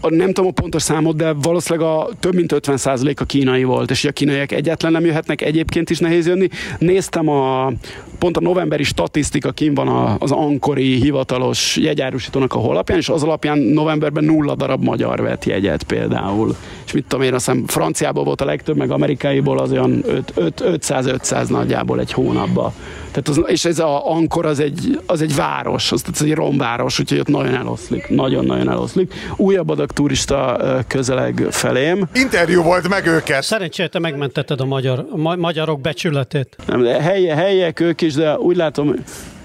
[0.00, 3.90] a, nem tudom a pontos számot, de valószínűleg a több mint 50% a kínai volt,
[3.90, 6.48] és a kínaiak egyetlen nem jöhetnek, egyébként is nehéz jönni.
[6.78, 7.72] Néztem a,
[8.18, 13.58] pont a novemberi statisztika kim van az ankori hivatalos jegyárusítónak a honlapján, és az alapján
[13.58, 16.56] novemberben nulla darab magyar vett jegyet például.
[16.86, 20.04] És mit tudom én, azt hiszem franciából volt a legtöbb, meg amerikaiból az olyan
[20.36, 22.72] 500-500 nagyjából egy hónapban.
[23.10, 26.98] Tehát az, és ez a Ankor az egy, az egy város, az, az egy romváros,
[26.98, 29.14] úgyhogy ott nagyon eloszlik, nagyon-nagyon eloszlik.
[29.36, 32.08] Újabb adag turista közeleg felém.
[32.14, 33.42] Interjú volt meg őket.
[33.42, 36.56] Szerencsére te megmentetted a magyar, ma- magyarok becsületét.
[36.66, 38.94] Nem, de helye, helyek ők is, de úgy látom,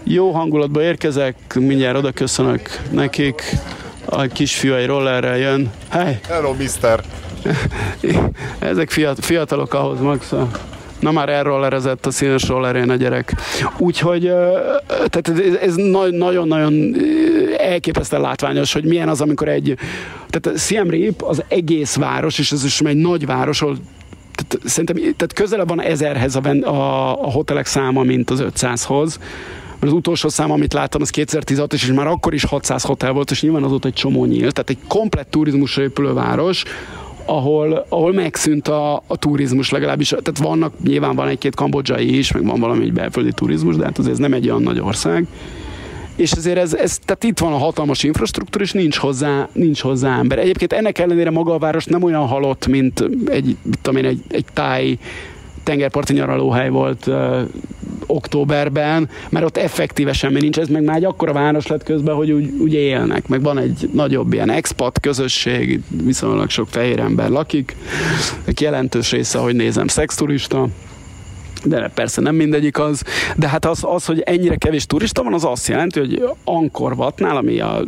[0.03, 3.41] jó hangulatba érkezek, mindjárt oda köszönök nekik.
[4.05, 5.71] A kisfiú egy rollerrel jön.
[5.89, 6.19] Hey!
[6.27, 7.03] Hello, mister!
[8.59, 10.33] Ezek fiat, fiatalok ahhoz, Max.
[10.99, 13.35] Na már elrollerezett a színes rollerén a gyerek.
[13.77, 14.31] Úgyhogy
[14.87, 16.95] tehát ez nagyon-nagyon
[17.57, 19.77] elképesztően látványos, hogy milyen az, amikor egy...
[20.29, 23.77] Tehát Siem Reap az egész város, és ez is egy nagy város, ahol
[24.35, 29.19] tehát, szerintem tehát közelebb van ezerhez a, a, a hotelek száma, mint az 500-hoz
[29.81, 33.31] mert az utolsó szám, amit láttam, az 2016 és már akkor is 600 hotel volt,
[33.31, 36.63] és nyilván azóta egy csomó nyílt, tehát egy komplett turizmusra épülő város,
[37.25, 40.07] ahol, ahol megszűnt a, a turizmus legalábbis.
[40.09, 43.97] Tehát vannak, nyilván van egy-két kambodzsai is, meg van valami egy belföldi turizmus, de hát
[43.97, 45.27] azért ez nem egy olyan nagy ország.
[46.15, 50.17] És ezért ez, ez, tehát itt van a hatalmas infrastruktúra, és nincs hozzá, nincs hozzá
[50.17, 50.39] ember.
[50.39, 54.45] Egyébként ennek ellenére maga a város nem olyan halott, mint egy, tudom én, egy, egy
[54.53, 54.97] táj
[55.63, 57.41] tengerparti nyaralóhely volt uh,
[58.05, 62.31] októberben, mert ott effektíve semmi nincs, ez meg már egy akkora város lett közben, hogy
[62.31, 67.75] úgy, úgy élnek, meg van egy nagyobb ilyen expat közösség, viszonylag sok fehér ember lakik,
[68.59, 70.67] jelentős része, hogy nézem, szexturista,
[71.63, 73.03] de persze nem mindegyik az,
[73.35, 77.37] de hát az, az, hogy ennyire kevés turista van, az azt jelenti, hogy Angkor Watnál,
[77.37, 77.83] ami a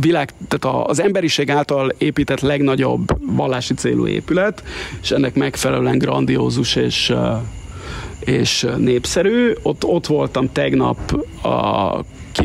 [0.00, 4.62] világ, tehát az emberiség által épített legnagyobb vallási célú épület,
[5.02, 7.14] és ennek megfelelően grandiózus és
[8.20, 9.52] és népszerű.
[9.62, 12.00] Ott, ott voltam tegnap a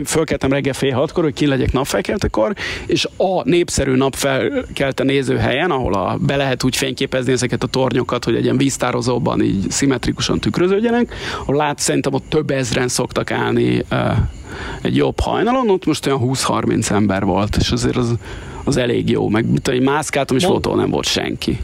[0.06, 2.54] fölkeltem reggel fél hatkor, hogy ki legyek napfelkeltekor,
[2.86, 8.36] és a népszerű napfelkelte nézőhelyen, ahol a, be lehet úgy fényképezni ezeket a tornyokat, hogy
[8.36, 13.84] egy ilyen víztározóban így szimmetrikusan tükröződjenek, ahol lát, szerintem ott több ezren szoktak állni
[14.82, 18.14] egy jobb hajnalon, ott most olyan 20-30 ember volt, és azért az,
[18.64, 21.60] az elég jó, meg mit tudom, mászkáltam, és volt, nem volt senki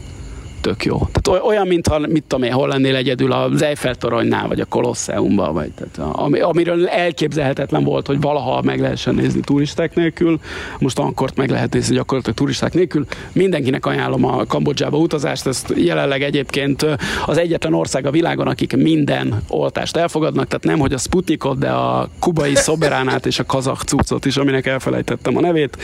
[0.66, 0.96] tök jó.
[0.96, 4.64] Tehát oly- olyan, mintha, mit tudom én, hol lennél egyedül az Eiffel toronynál, vagy a
[4.64, 10.40] Kolosseumban, vagy tehát, ami, amiről elképzelhetetlen volt, hogy valaha meg lehessen nézni turisták nélkül.
[10.78, 13.06] Most ankort meg lehet nézni gyakorlatilag turisták nélkül.
[13.32, 16.86] Mindenkinek ajánlom a Kambodzsába utazást, ezt jelenleg egyébként
[17.26, 21.70] az egyetlen ország a világon, akik minden oltást elfogadnak, tehát nem, hogy a Sputnikot, de
[21.70, 25.76] a kubai szoberánát és a kazak cuccot is, aminek elfelejtettem a nevét.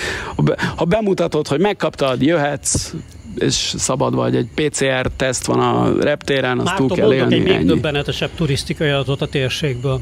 [0.76, 2.92] Ha bemutatod, hogy megkaptad, jöhetsz,
[3.38, 7.34] és szabad vagy, egy PCR teszt van a reptéren, azt túl kell élni.
[7.34, 10.00] egy még döbbenetesebb turisztikai adatot a térségből.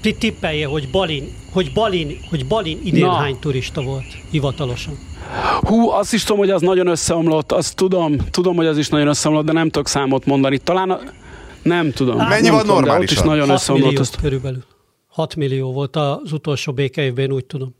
[0.00, 3.12] Ti tippelje, hogy Balin, hogy Balin, hogy Balin idén Na.
[3.12, 4.98] hány turista volt hivatalosan.
[5.60, 9.06] Hú, azt is tudom, hogy az nagyon összeomlott, azt tudom, tudom, hogy az is nagyon
[9.06, 10.58] összeomlott, de nem tudok számot mondani.
[10.58, 10.98] Talán a...
[11.62, 12.16] nem tudom.
[12.16, 13.26] Mennyi nem van tudom, de Ott is normálisan?
[13.26, 13.88] nagyon 6 összeomlott.
[13.88, 14.16] millió Azt...
[14.20, 14.64] körülbelül.
[15.08, 17.74] 6 millió volt az utolsó békeévben, úgy tudom.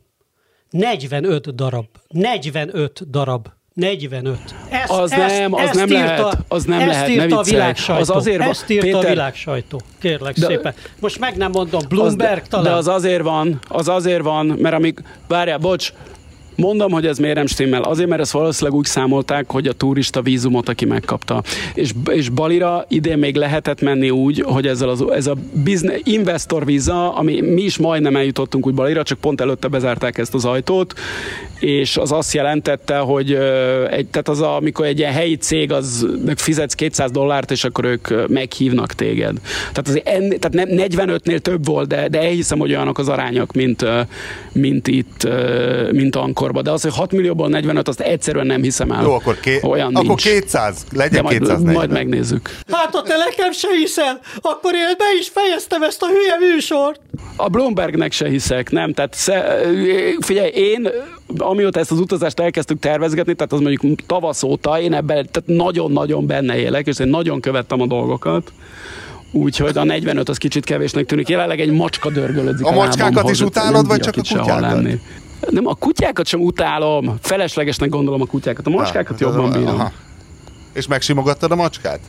[0.69, 1.85] 45 darab.
[2.07, 3.47] 45 darab.
[3.79, 4.37] 45.
[4.69, 7.41] Ezt, Az nem, az ezt nem írta, lehet, az nem ezt lehet, ne írta a
[7.43, 7.59] viccelj.
[7.61, 8.01] világsajtó.
[8.01, 9.81] Az azért van- ezt írta a Péter- világsajtó.
[9.99, 10.73] Kérlek De- szépen.
[10.99, 12.65] Most meg nem mondom, Az, Bloomberg de, talán.
[12.65, 15.93] de az azért van, az azért van, mert amíg, várjál, bocs,
[16.55, 17.81] Mondom, hogy ez miért nem stimmel.
[17.81, 21.43] Azért, mert ezt valószínűleg úgy számolták, hogy a turista vízumot, aki megkapta.
[21.73, 26.65] És, és Balira idén még lehetett menni úgy, hogy ezzel az, ez a business, investor
[26.65, 30.93] víza, ami mi is majdnem eljutottunk úgy Balira, csak pont előtte bezárták ezt az ajtót,
[31.59, 33.33] és az azt jelentette, hogy
[33.89, 37.85] egy, tehát az, a, amikor egy ilyen helyi cég, az fizetsz 200 dollárt, és akkor
[37.85, 39.37] ők meghívnak téged.
[39.71, 43.53] Tehát, azért en, tehát nem, 45-nél több volt, de, de elhiszem, hogy olyanok az arányok,
[43.53, 43.85] mint,
[44.51, 45.27] mint itt,
[45.91, 46.63] mint Ankorban.
[46.63, 49.03] De az, hogy 6 millióból 45, azt egyszerűen nem hiszem el.
[49.03, 50.23] Jó, akkor, ké- Olyan akkor nincs.
[50.23, 51.73] 200, de legyen majd, 240.
[51.73, 52.49] majd megnézzük.
[52.71, 56.99] Hát, ha te nekem se hiszel, akkor én be is fejeztem ezt a hülye műsort.
[57.35, 58.93] A Bloombergnek se hiszek, nem?
[58.93, 59.59] Tehát sze,
[60.19, 60.89] figyelj, én
[61.49, 66.27] amióta ezt az utazást elkezdtük tervezgetni, tehát az mondjuk tavasz óta, én ebben tehát nagyon-nagyon
[66.27, 68.51] benne élek, és én nagyon követtem a dolgokat.
[69.31, 71.27] Úgyhogy a 45 az kicsit kevésnek tűnik.
[71.29, 74.99] Jelenleg egy macska dörgölödik A macskákat lábamhoz, is utálod, vagy csak a kutyákat?
[75.49, 77.15] Nem, a kutyákat sem utálom.
[77.21, 78.67] Feleslegesnek gondolom a kutyákat.
[78.67, 79.67] A macskákat Ja, jobban bírom.
[79.79, 79.91] aha.
[80.73, 81.99] És megsimogattad a macskát?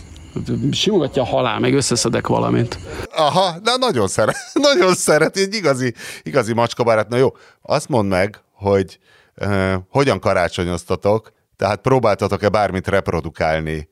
[0.70, 2.78] Simogatja a halál, meg összeszedek valamit.
[3.16, 4.36] Aha, de nagyon szeret,
[4.70, 7.08] nagyon szeret, egy igazi, igazi macskabarát.
[7.08, 8.98] Na jó, azt mondd meg, hogy
[9.40, 13.88] uh, hogyan karácsonyoztatok, tehát próbáltatok-e bármit reprodukálni,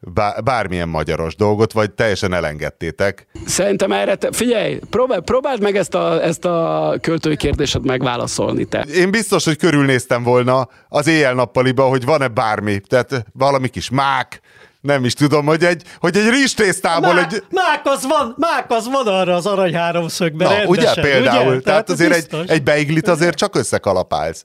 [0.00, 3.26] bá- bármilyen magyaros dolgot, vagy teljesen elengedtétek?
[3.46, 8.80] Szerintem erre, te, figyelj, próbál, próbáld meg ezt a, ezt a költői kérdéset megválaszolni te.
[8.80, 14.40] Én biztos, hogy körülnéztem volna az éjjel-nappaliba, hogy van-e bármi, tehát valami kis mák,
[14.80, 17.42] nem is tudom, hogy egy, hogy egy rizstésztából Mák, egy...
[17.50, 21.60] mák, az van, mák az van arra az arany háromszögben Na, rendesen, ugye például, ugye?
[21.60, 22.40] tehát azért biztos.
[22.40, 24.44] egy, egy beiglit azért csak összekalapálsz.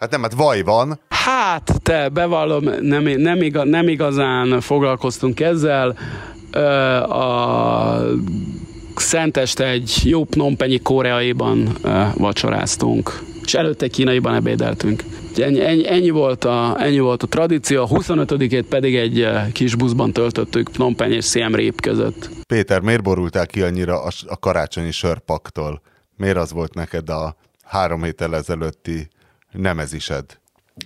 [0.00, 1.00] Hát nem, hát vaj van.
[1.08, 5.96] Hát, te, bevallom, nem, nem, igaz, nem igazán foglalkoztunk ezzel.
[6.50, 6.60] Ö,
[6.96, 8.02] a
[8.96, 15.02] Szenteste egy jó pnompenyi koreaiban ö, vacsoráztunk, és előtte kínaiban ebédeltünk.
[15.36, 20.12] Ennyi, ennyi, ennyi, volt a, ennyi volt a tradíció, a 25-ét pedig egy kis buszban
[20.12, 22.30] töltöttük Pnompeny és Siem Reap között.
[22.46, 25.82] Péter, miért borultál ki annyira a, a karácsonyi sörpaktól?
[26.16, 29.08] Miért az volt neked a három héttel ezelőtti
[29.52, 30.24] nemezised?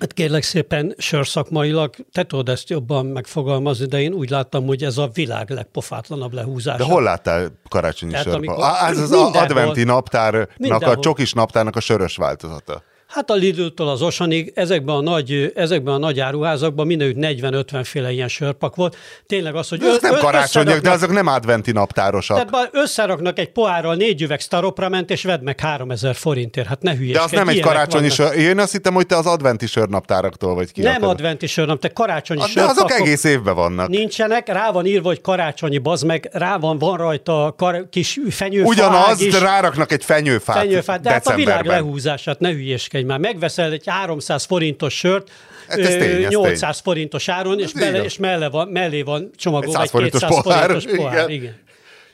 [0.00, 4.98] Hát kérlek szépen, sörszakmailag, te tudod ezt jobban megfogalmazni, de én úgy láttam, hogy ez
[4.98, 6.76] a világ legpofátlanabb lehúzása.
[6.78, 9.42] De hol láttál karácsonyi Tehát amikor- Á, Ez az Mindenhol.
[9.42, 10.98] adventi naptárnak, a Mindenhol.
[10.98, 12.82] csokis naptárnak a sörös változata.
[13.14, 18.12] Hát a Lidl-től az Osanig, ezekben a nagy, ezekben a nagy áruházakban mindenütt 40-50 féle
[18.12, 18.96] ilyen sörpak volt.
[19.26, 22.36] Tényleg az, hogy De azok nem karácsonyak, de azok nem adventi naptárosak.
[22.36, 26.66] Tehát bár összeraknak egy pohárral négy üveg sztaropra ment, és vedd meg 3000 forintért.
[26.66, 27.18] Hát ne hülyeskedj.
[27.18, 28.36] De az nem egy karácsonyi sör.
[28.36, 30.82] Én azt hittem, hogy te az adventi sörnaptáraktól vagy ki.
[30.82, 32.84] Nem adventi sör, nem, te karácsonyi De sörpakok.
[32.84, 33.88] azok egész évben vannak.
[33.88, 38.68] Nincsenek, rá van írva, hogy karácsonyi, bazd meg, rá van, van rajta kar, kis fenyőfág
[38.68, 39.32] Ugyanaz, is.
[39.32, 43.18] de ráraknak egy fenyőfát, fenyőfát, de hát a világ lehúzását, ne hülyeskedj már.
[43.18, 45.30] Megveszel egy 300 forintos sört,
[45.68, 49.30] Hát ez tény, ez 800 forintos áron, és, így bele, és mellé van, mellé van
[49.36, 51.28] csomagolva 100 egy forintos 200 pohár, forintos pohár.
[51.30, 51.62] igen.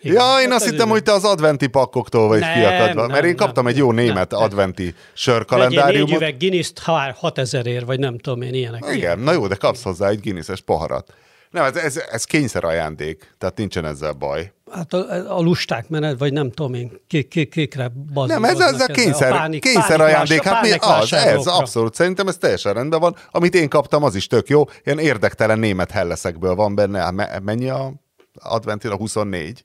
[0.03, 0.15] Igen.
[0.15, 3.25] Ja, én Hát azt hittem, hogy te az adventi pakkoktól vagy Nem, kiakadva, nem, mert
[3.25, 4.41] én kaptam nem, egy jó német nem.
[4.41, 6.17] adventi sörkalendáriumot.
[6.17, 6.79] üveg Guinness-t
[7.15, 8.85] 6000 ér, vagy nem tudom én, ilyenek.
[8.93, 11.13] Igen, na jó, de kapsz hozzá egy Guinness-es poharat.
[11.51, 14.53] Nem, ez, ez, ez kényszer ajándék, tehát nincsen ezzel baj.
[14.73, 18.81] Hát a, a lusták menet, vagy nem tudom én, ki, ki, kikre Nem, ez, ez
[18.81, 23.17] a kényszer, kényszer ajándék, hát mi az, ez abszolút, szerintem ez teljesen rendben van.
[23.31, 24.65] Amit én kaptam, az is tök jó.
[24.85, 27.93] Ilyen érdektelen német helleszekből van benne, hát me- mennyi a
[28.35, 29.65] adventin a 24?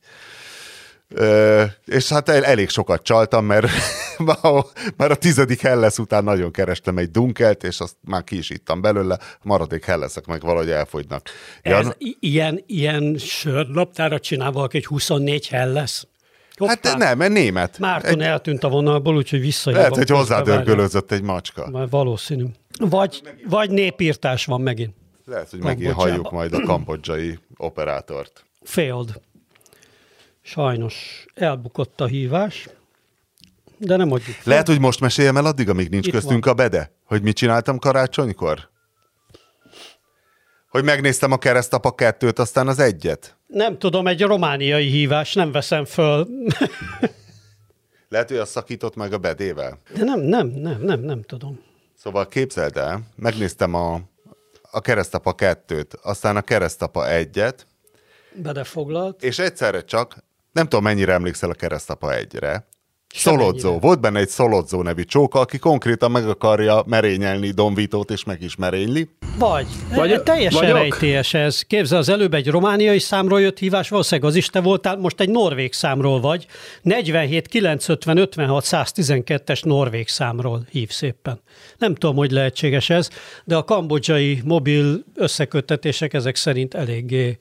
[1.18, 3.68] Ö, és hát el, elég sokat csaltam, mert
[4.98, 8.82] már a tizedik Helles után nagyon kerestem egy dunkelt, és azt már ki is ittam
[8.82, 11.30] belőle, maradék Helleszek meg valahogy elfogynak.
[11.62, 16.04] Ez i- ilyen, ilyen sörlaptára csinál valaki egy 24 Helles?
[16.68, 17.80] Hát nem, mert német.
[17.80, 19.80] Márton Egy, eltűnt a vonalból, úgyhogy visszajön.
[19.80, 21.70] lehet, hogy hozzádörgölözött egy macska.
[21.70, 22.46] Már valószínű.
[22.80, 24.94] Vagy, vagy népírtás van megint.
[25.26, 28.46] Lehet, hogy megint halljuk majd a kambodzsai operátort.
[28.64, 29.10] Failed.
[30.48, 32.70] Sajnos elbukott a hívás,
[33.78, 34.44] de nem adjuk fel.
[34.46, 36.92] Lehet, hogy most meséljem el addig, amíg nincs Itt köztünk a bede?
[37.04, 38.70] Hogy mit csináltam karácsonykor?
[40.70, 43.38] Hogy megnéztem a keresztapa kettőt, aztán az egyet?
[43.48, 46.28] Nem tudom, egy romániai hívás, nem veszem föl.
[48.10, 49.80] Lehet, hogy azt szakított meg a bedével?
[49.94, 51.60] De nem, nem, nem, nem, nem tudom.
[51.98, 54.02] Szóval képzeld el, megnéztem a,
[54.72, 57.68] a keresztapa kettőt, aztán a keresztapa egyet,
[58.36, 59.24] Bedefoglalt.
[59.24, 60.24] és egyszerre csak,
[60.56, 62.68] nem tudom mennyire emlékszel a keresztapa egyre.
[63.16, 63.80] Szolodzó.
[63.80, 68.42] Volt benne egy Szolodzó nevű csóka, aki konkrétan meg akarja merényelni Don Vitót, és meg
[68.42, 69.10] is merényli.
[69.38, 69.66] Vagy.
[69.96, 70.78] Vagy- teljesen vagyok?
[70.78, 71.62] rejtélyes ez.
[71.62, 75.30] Képzel, az előbb egy romániai számról jött hívás, valószínűleg az is te voltál, most egy
[75.30, 76.46] norvég számról vagy.
[76.82, 81.42] 47 950 56 112-es norvég számról hív szépen.
[81.78, 83.10] Nem tudom, hogy lehetséges ez,
[83.44, 87.38] de a kambodzsai mobil összeköttetések ezek szerint eléggé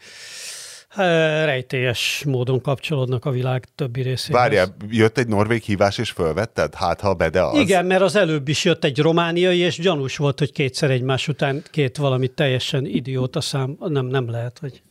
[1.44, 4.40] rejtélyes módon kapcsolódnak a világ többi részéhez.
[4.40, 6.74] Várjál, jött egy norvég hívás, és fölvetted?
[6.74, 7.58] Hát, ha a bede az.
[7.58, 11.62] Igen, mert az előbb is jött egy romániai, és gyanús volt, hogy kétszer egymás után
[11.70, 13.76] két valami teljesen idióta szám.
[13.78, 14.82] Nem, nem lehet, hogy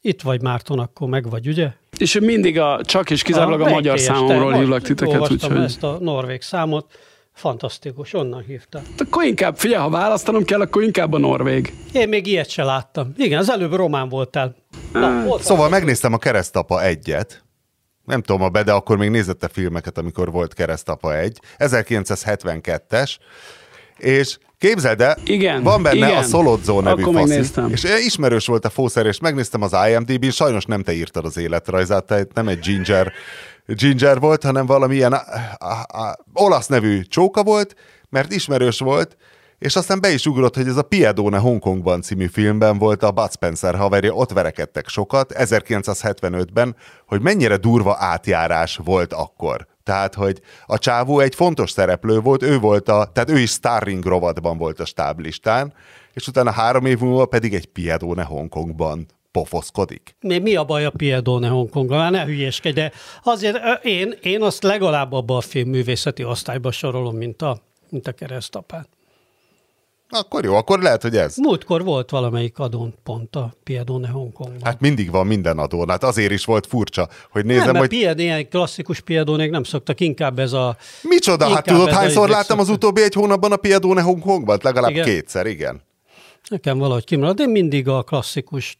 [0.00, 1.68] itt vagy Márton, akkor meg vagy, ugye?
[1.98, 5.56] És mindig a, csak és kizárólag a, Ah, magyar számomról hívlak titeket, úgyhogy...
[5.56, 6.86] ezt a norvég számot,
[7.32, 8.80] fantasztikus, onnan hívta.
[8.98, 11.74] Akkor inkább, figyelj, ha választanom kell, akkor inkább a norvég.
[11.92, 13.12] Én még ilyet se láttam.
[13.16, 14.54] Igen, az előbb román voltál.
[15.00, 15.46] Na, voltam.
[15.46, 17.44] Szóval megnéztem a keresztapa egyet,
[18.04, 23.16] nem tudom a be, de akkor még nézette filmeket, amikor volt keresztapa egy, 1972-es,
[23.98, 26.16] és képzeld el, Igen, van benne igen.
[26.16, 30.64] a Szolodzó nevű Akkor faszi, és ismerős volt a fószer, és megnéztem az IMDb-n, sajnos
[30.64, 33.12] nem te írtad az életrajzát, tehát nem egy ginger,
[33.66, 35.22] ginger volt, hanem valami ilyen a,
[35.58, 37.74] a, a, olasz nevű csóka volt,
[38.08, 39.16] mert ismerős volt,
[39.58, 43.32] és aztán be is ugrott, hogy ez a Piedone Hongkongban című filmben volt a Bud
[43.32, 49.66] Spencer haverja, ott verekedtek sokat, 1975-ben, hogy mennyire durva átjárás volt akkor.
[49.82, 54.04] Tehát, hogy a csávó egy fontos szereplő volt, ő volt a, tehát ő is starring
[54.04, 55.72] rovatban volt a stáblistán,
[56.12, 60.16] és utána három év múlva pedig egy Piedone Hongkongban pofoszkodik.
[60.20, 61.98] Mi, mi a baj a Piedone Hongkonggal?
[61.98, 62.92] Már ne hülyeskedj, de
[63.22, 67.58] azért én, én azt legalább abba a filmművészeti osztályba sorolom, mint a,
[67.90, 68.95] mint a keresztapát.
[70.08, 71.36] Akkor jó, akkor lehet, hogy ez.
[71.36, 74.60] Múltkor volt valamelyik adón pont a Piedone Hongkongban.
[74.64, 75.88] Hát mindig van minden adón.
[75.88, 80.00] Hát azért is volt furcsa, hogy nézem, nem, hogy Pied, ilyen klasszikus Piedónék nem szoktak,
[80.00, 80.76] inkább ez a...
[81.02, 82.82] micsoda, hát tudod, hányszor láttam az szoktak.
[82.82, 84.58] utóbbi egy hónapban a Piedone Hongkongban?
[84.62, 85.04] Legalább Igen?
[85.04, 85.82] kétszer, igen.
[86.48, 88.76] Nekem valahogy kimarad, én mindig a klasszikus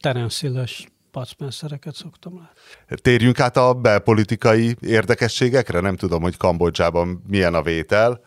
[1.11, 3.01] Bud Spencereket szoktam látni.
[3.01, 8.21] Térjünk át a belpolitikai érdekességekre, nem tudom, hogy Kambodzsában milyen a vétel.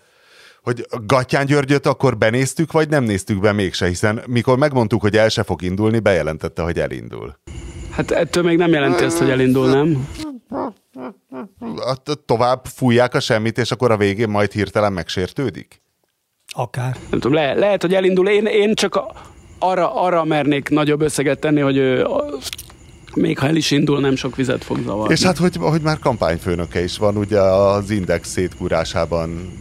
[0.62, 5.28] Hogy Gattyán Györgyöt akkor benéztük, vagy nem néztük be mégse, hiszen mikor megmondtuk, hogy el
[5.28, 7.38] se fog indulni, bejelentette, hogy elindul.
[7.90, 10.08] Hát ettől még nem jelenti azt, hogy elindul, nem?
[11.76, 15.82] A- Tovább fújják a semmit, és akkor a végén majd hirtelen megsértődik?
[16.46, 16.96] Akár.
[17.10, 18.28] Nem tudom, le, lehet, hogy elindul.
[18.28, 19.12] Én, én csak a,
[19.58, 22.24] arra, arra mernék nagyobb összeget tenni, hogy ő, a,
[23.14, 25.12] még ha el is indul, nem sok vizet fog zavarni.
[25.12, 29.52] És hát, hogy, hogy már kampányfőnöke is van, ugye az Index szétkúrásában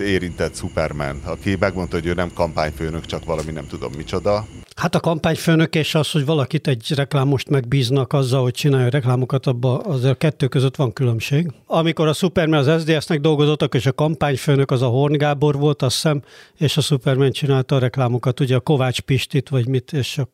[0.00, 4.46] érintett Superman, aki megmondta, hogy ő nem kampányfőnök, csak valami nem tudom micsoda.
[4.76, 9.80] Hát a kampányfőnök és az, hogy valakit egy reklámost megbíznak azzal, hogy csinálja reklámokat, abban
[9.84, 11.52] azért a kettő között van különbség.
[11.66, 15.94] Amikor a Superman az SDS-nek dolgozottak, és a kampányfőnök az a Horn Gábor volt, azt
[15.94, 16.22] hiszem,
[16.56, 20.28] és a Superman csinálta a reklámokat, ugye a Kovács Pistit, vagy mit, és a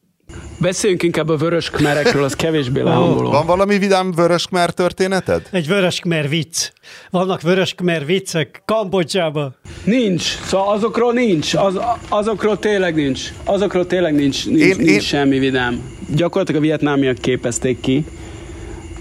[0.59, 3.31] Beszéljünk inkább a vörös kmerekről, az kevésbé lehangoló.
[3.31, 5.49] Van valami vidám vöröskmer történeted?
[5.51, 6.71] egy vöröskmer vicc.
[7.11, 9.57] Vannak vöröskmer viccek Kambodzsában.
[9.85, 14.95] Nincs, szóval azokról nincs, az, azokról tényleg nincs, azokról tényleg nincs, nincs, Én- nincs én-
[14.95, 15.01] én...
[15.01, 15.83] semmi vidám.
[16.15, 18.05] Gyakorlatilag a vietnámiak képezték ki,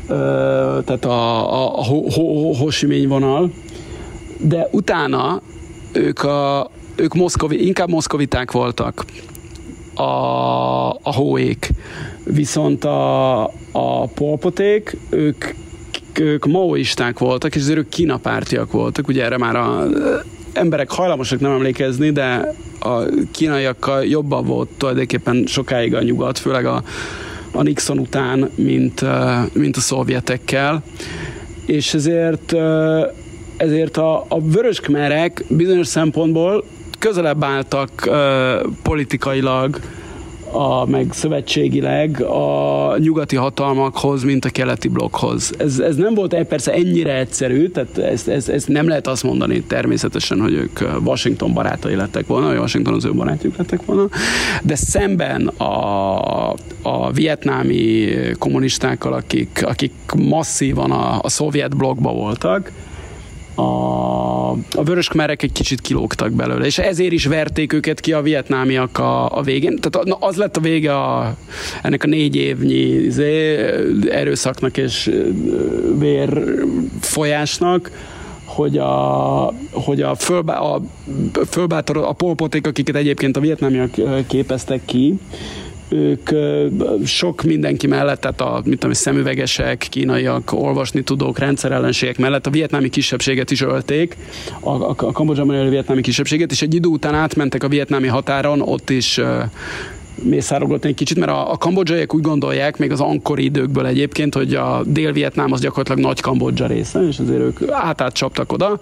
[0.07, 0.13] ö,
[0.85, 3.51] tehát a, a, a ho, ho, ho, hosimény vonal,
[4.39, 5.41] de utána
[5.93, 9.05] ők, a, ők moszkovi, inkább moszkoviták voltak,
[9.95, 11.69] a, a hóék.
[12.23, 15.45] Viszont a, a polpoték, ők,
[16.19, 19.07] ők maoisták voltak, és azért ők kínapártiak voltak.
[19.07, 19.85] Ugye erre már a
[20.53, 22.99] emberek hajlamosak nem emlékezni, de a
[23.31, 26.83] kínaiakkal jobban volt tulajdonképpen sokáig a nyugat, főleg a
[27.53, 29.05] a Nixon után, mint,
[29.53, 30.83] mint a szovjetekkel.
[31.65, 32.55] És ezért,
[33.57, 36.63] ezért a, a vöröskmerek bizonyos szempontból
[37.03, 39.79] közelebb álltak ö, politikailag,
[40.51, 45.53] a, meg szövetségileg a nyugati hatalmakhoz, mint a keleti blokkhoz.
[45.57, 49.61] Ez, ez nem volt persze ennyire egyszerű, tehát ezt, ezt, ezt nem lehet azt mondani
[49.61, 54.07] természetesen, hogy ők Washington barátai lettek volna, vagy Washington az ő barátjuk lettek volna,
[54.61, 56.49] de szemben a,
[56.81, 58.07] a vietnámi
[58.39, 62.71] kommunistákkal, akik, akik masszívan a, a szovjet blokkba voltak,
[63.55, 68.97] a, a vöröskmerek egy kicsit kilógtak belőle, és ezért is verték őket ki a vietnámiak
[68.97, 69.75] a, a végén.
[69.75, 71.35] Tehát na, az lett a vége a,
[71.81, 73.55] ennek a négy évnyi izé,
[74.09, 75.11] erőszaknak és
[75.99, 77.91] vérfolyásnak,
[78.45, 80.81] hogy a, hogy a, fölbá, a
[81.49, 83.91] fölbátor, a polpoték, akiket egyébként a vietnámiak
[84.27, 85.19] képeztek ki,
[85.93, 86.29] ők
[87.05, 92.89] sok mindenki mellett, tehát a mit tudom, szemüvegesek, kínaiak, olvasni tudók, rendszerellenségek mellett a vietnámi
[92.89, 94.17] kisebbséget is ölték,
[94.59, 98.61] a, a, a kambodzsában élő vietnámi kisebbséget, és egy idő után átmentek a vietnámi határon,
[98.61, 99.19] ott is
[100.21, 104.53] mészárogott egy kicsit, mert a, a kambodzsaiak úgy gondolják, még az ankori időkből egyébként, hogy
[104.53, 108.79] a Dél-Vietnám az gyakorlatilag nagy Kambodzsa része, és azért ők átát csaptak oda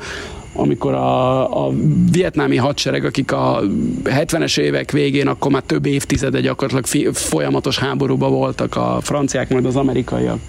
[0.53, 1.71] amikor a, a
[2.11, 3.61] vietnámi hadsereg, akik a
[4.03, 9.75] 70-es évek végén, akkor már több évtizede gyakorlatilag folyamatos háborúban voltak a franciák, majd az
[9.75, 10.39] amerikaiakat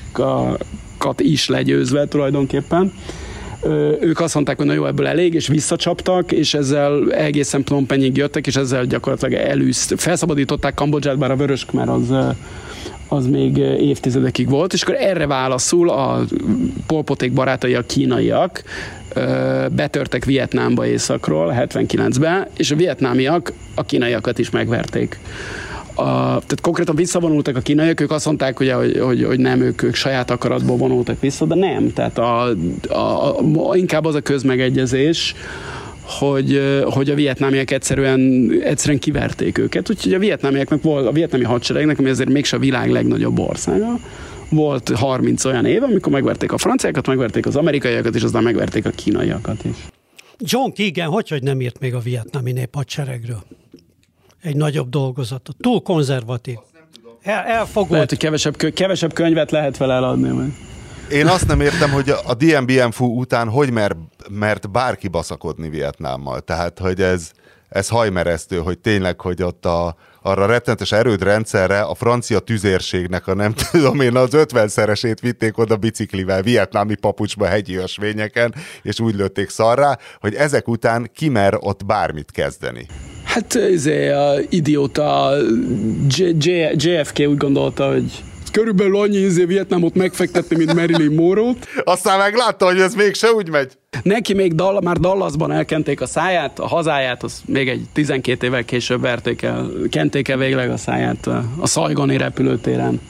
[1.20, 2.92] is legyőzve tulajdonképpen,
[4.00, 8.16] ők azt mondták, hogy na jó, ebből elég, és visszacsaptak, és ezzel egészen Phnom Penyig
[8.16, 12.14] jöttek, és ezzel gyakorlatilag elűzt, felszabadították Kambodzsát, bár a vörös mert az
[13.12, 16.20] az még évtizedekig volt, és akkor erre válaszul a
[16.86, 18.62] polpoték barátai, a kínaiak,
[19.70, 25.18] betörtek Vietnámba északról 79-ben, és a vietnámiak a kínaiakat is megverték.
[25.94, 29.82] A, tehát konkrétan visszavonultak a kínaiak, ők azt mondták, hogy, hogy, hogy, hogy nem, ők,
[29.82, 31.92] ők saját akaratból vonultak vissza, de nem.
[31.92, 32.48] Tehát a,
[32.88, 33.38] a,
[33.70, 35.34] a, inkább az a közmegegyezés,
[36.04, 39.90] hogy, hogy a vietnámiak egyszerűen, egyszerűen kiverték őket.
[39.90, 43.98] Úgyhogy a vietnámiaknak volt, a vietnámi hadseregnek, ami azért mégse a világ legnagyobb országa,
[44.48, 48.90] volt 30 olyan év, amikor megverték a franciákat, megverték az amerikaiakat, és aztán megverték a
[48.90, 49.76] kínaiakat is.
[50.38, 53.42] John Keegan, hogy, hogy nem írt még a vietnámi nép hadseregről?
[54.42, 55.56] Egy nagyobb dolgozatot.
[55.60, 56.56] Túl konzervatív.
[57.22, 57.90] El, elfogott.
[57.90, 60.28] Lehet, hogy kevesebb, kevesebb könyvet lehet vele eladni.
[60.28, 60.52] Majd.
[61.10, 63.96] Én azt nem értem, hogy a DMBM-fú után hogy mer,
[64.30, 66.40] mert bárki baszakodni Vietnámmal.
[66.40, 67.30] Tehát, hogy ez,
[67.68, 73.54] ez hajmeresztő, hogy tényleg, hogy ott a, arra rettenetes erődrendszerre a francia tüzérségnek a nem
[73.70, 79.98] tudom én az ötvenszeresét vitték oda biciklivel, vietnámi papucsba hegyi ösvényeken, és úgy lőtték szarrá,
[80.20, 82.86] hogy ezek után kimer ott bármit kezdeni.
[83.32, 85.30] Hát izé, a idióta
[86.74, 88.22] JFK úgy gondolta, hogy
[88.52, 91.52] körülbelül annyi izé Vietnámot megfektetni, mint Marilyn monroe
[91.84, 93.72] Aztán meglátta, hogy ez mégse úgy megy.
[94.02, 98.64] Neki még Dall- már Dallasban elkenték a száját, a hazáját, az még egy 12 évvel
[98.64, 101.26] később verték el, kenték el végleg a száját
[101.60, 103.00] a Szaigoni repülőtéren.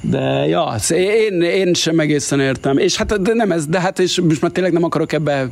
[0.00, 2.78] De ja, én, én sem egészen értem.
[2.78, 5.50] És hát de nem ez, de hát és most már tényleg nem akarok ebbe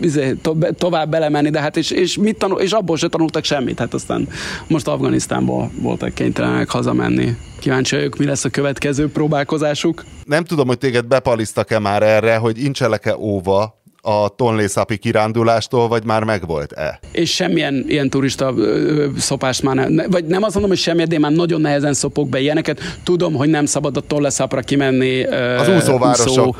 [0.00, 3.78] izé, to, tovább belemenni, de hát és, és, mit tanul, és abból se tanultak semmit.
[3.78, 4.28] Hát aztán
[4.68, 7.36] most Afganisztánból voltak kénytelenek hazamenni.
[7.58, 10.04] Kíváncsi vagyok, mi lesz a következő próbálkozásuk.
[10.24, 16.24] Nem tudom, hogy téged bepalisztak-e már erre, hogy incselek-e óva a tonlészapi kirándulástól, vagy már
[16.24, 16.98] megvolt-e?
[17.12, 18.54] És semmilyen ilyen turista
[19.18, 22.28] szopást már nem, vagy nem azt mondom, hogy semmilyen, de én már nagyon nehezen szopok
[22.28, 22.80] be ilyeneket.
[23.04, 25.24] Tudom, hogy nem szabad a tonleszapra kimenni.
[25.24, 26.56] Az úszóvárosok.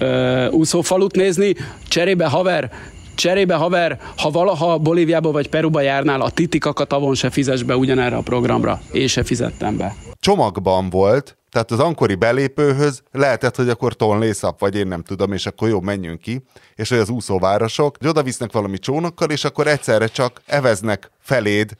[0.00, 1.54] Úszó, úszófalut nézni.
[1.88, 2.70] Cserébe haver,
[3.14, 8.16] Cserébe haver, ha valaha Bolíviába vagy Peruba járnál, a titikakat avon se fizes be ugyanerre
[8.16, 8.80] a programra.
[8.92, 9.94] Én se fizettem be.
[10.20, 15.46] Csomagban volt, tehát az ankori belépőhöz lehetett, hogy akkor tonlészap, vagy én nem tudom, és
[15.46, 16.44] akkor jó, menjünk ki,
[16.74, 21.76] és hogy az úszóvárosok, hogy oda visznek valami csónakkal, és akkor egyszerre csak eveznek feléd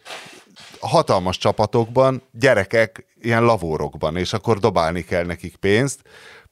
[0.81, 6.01] hatalmas csapatokban, gyerekek ilyen lavórokban, és akkor dobálni kell nekik pénzt,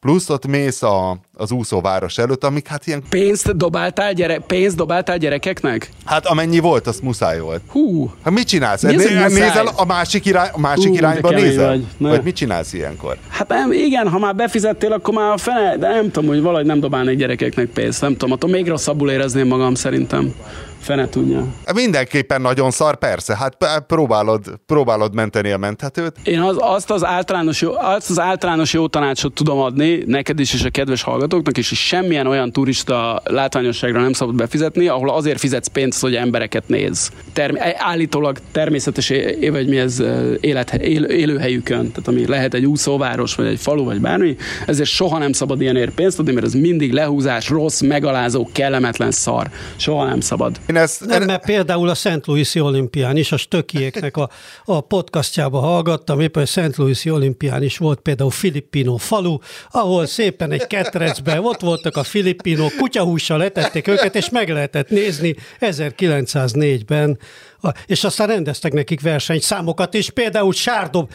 [0.01, 3.03] plusz ott mész a, az úszóváros előtt, amik hát ilyen...
[3.09, 5.91] Pénzt dobáltál, gyere, pénzt dobáltál gyerekeknek?
[6.05, 7.61] Hát amennyi volt, az muszáj volt.
[7.69, 8.13] Hú.
[8.23, 8.83] Hát mit csinálsz?
[8.83, 11.69] Mi Né- nézel a másik, irány, a másik Hú, irányba nézel?
[11.69, 11.87] Vagy.
[11.99, 13.17] vagy mit csinálsz ilyenkor?
[13.29, 16.67] Hát nem, igen, ha már befizettél, akkor már a fene, de nem tudom, hogy valahogy
[16.67, 20.35] nem dobálnék gyerekeknek pénzt, nem tudom, attól még rosszabbul érezném magam szerintem.
[20.81, 21.47] Fene tudja.
[21.74, 23.37] Mindenképpen nagyon szar, persze.
[23.37, 23.57] Hát
[23.87, 26.16] próbálod, próbálod menteni a menthetőt.
[26.22, 30.55] Én az, azt, az általános jó, azt az általános jó tanácsot tudom adni neked is
[30.55, 35.39] és a kedves hallgatóknak, és is semmilyen olyan turista látványosságra nem szabad befizetni, ahol azért
[35.41, 37.11] fizetsz pénzt, hogy embereket néz.
[37.33, 40.03] Term- állítólag természetes, é- vagy mi ez
[40.41, 45.18] élet, él, élőhelyükön, tehát ami lehet egy úszóváros, vagy egy falu, vagy bármi, ezért soha
[45.18, 49.51] nem szabad ilyenért pénzt adni, mert ez mindig lehúzás, rossz, megalázó, kellemetlen szar.
[49.76, 50.61] Soha nem szabad.
[50.69, 54.31] Én ezt, Nem, mert például a Szent Louis-i olimpián is, a stökieknek a,
[54.64, 59.37] a podcastjába hallgattam, éppen a Szent Louis-i olimpián is volt például Filippino falu,
[59.71, 65.35] ahol szépen egy ketrecben ott voltak a filippinok, kutyahússal letették őket, és meg lehetett nézni
[65.61, 67.19] 1904-ben,
[67.61, 71.11] a- és aztán rendeztek nekik versenyszámokat is, például sárdob,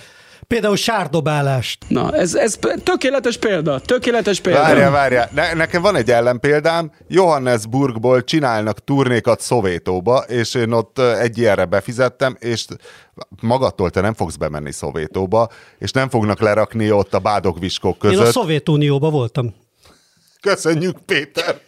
[0.48, 1.86] például sárdobálást.
[1.88, 4.60] Na, ez, ez tökéletes példa, tökéletes példa.
[4.60, 5.30] Várjál, várjál.
[5.34, 6.91] Ne, nekem van egy ellenpéldám.
[7.08, 12.66] Johannesburgból csinálnak turnékat Szovétóba, és én ott egy ilyenre befizettem, és
[13.41, 18.14] magattól te nem fogsz bemenni Szovétóba, és nem fognak lerakni ott a bádogviskók Én a
[18.14, 18.32] között.
[18.34, 19.54] Szovjetunióban voltam.
[20.41, 21.60] Köszönjük, Péter!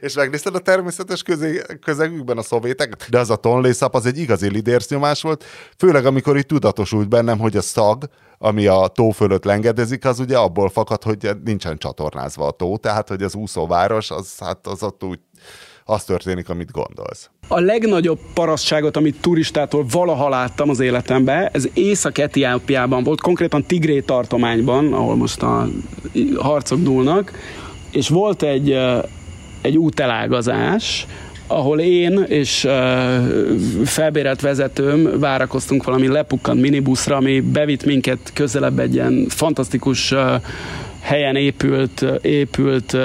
[0.00, 3.06] És megnézted a természetes közé, közegükben a szovjeteket?
[3.10, 5.44] De az a tonlészap az egy igazi lidérsznyomás volt,
[5.78, 8.04] főleg amikor itt tudatosult bennem, hogy a szag,
[8.38, 13.08] ami a tó fölött lengedezik, az ugye abból fakad, hogy nincsen csatornázva a tó, tehát
[13.08, 15.18] hogy az úszóváros, az, hát az ott úgy
[15.84, 17.30] az történik, amit gondolsz.
[17.48, 24.92] A legnagyobb parasztságot, amit turistától valaha láttam az életemben, ez Észak-Etiópiában volt, konkrétan Tigré tartományban,
[24.92, 25.66] ahol most a
[26.36, 27.32] harcok dúlnak,
[27.90, 28.78] és volt egy,
[29.64, 31.06] egy útelágazás,
[31.46, 32.72] ahol én és uh,
[33.84, 40.20] felbérelt vezetőm várakoztunk valami lepukkant minibuszra, ami bevitt minket közelebb egy ilyen fantasztikus uh,
[41.00, 43.00] helyen épült, épült uh,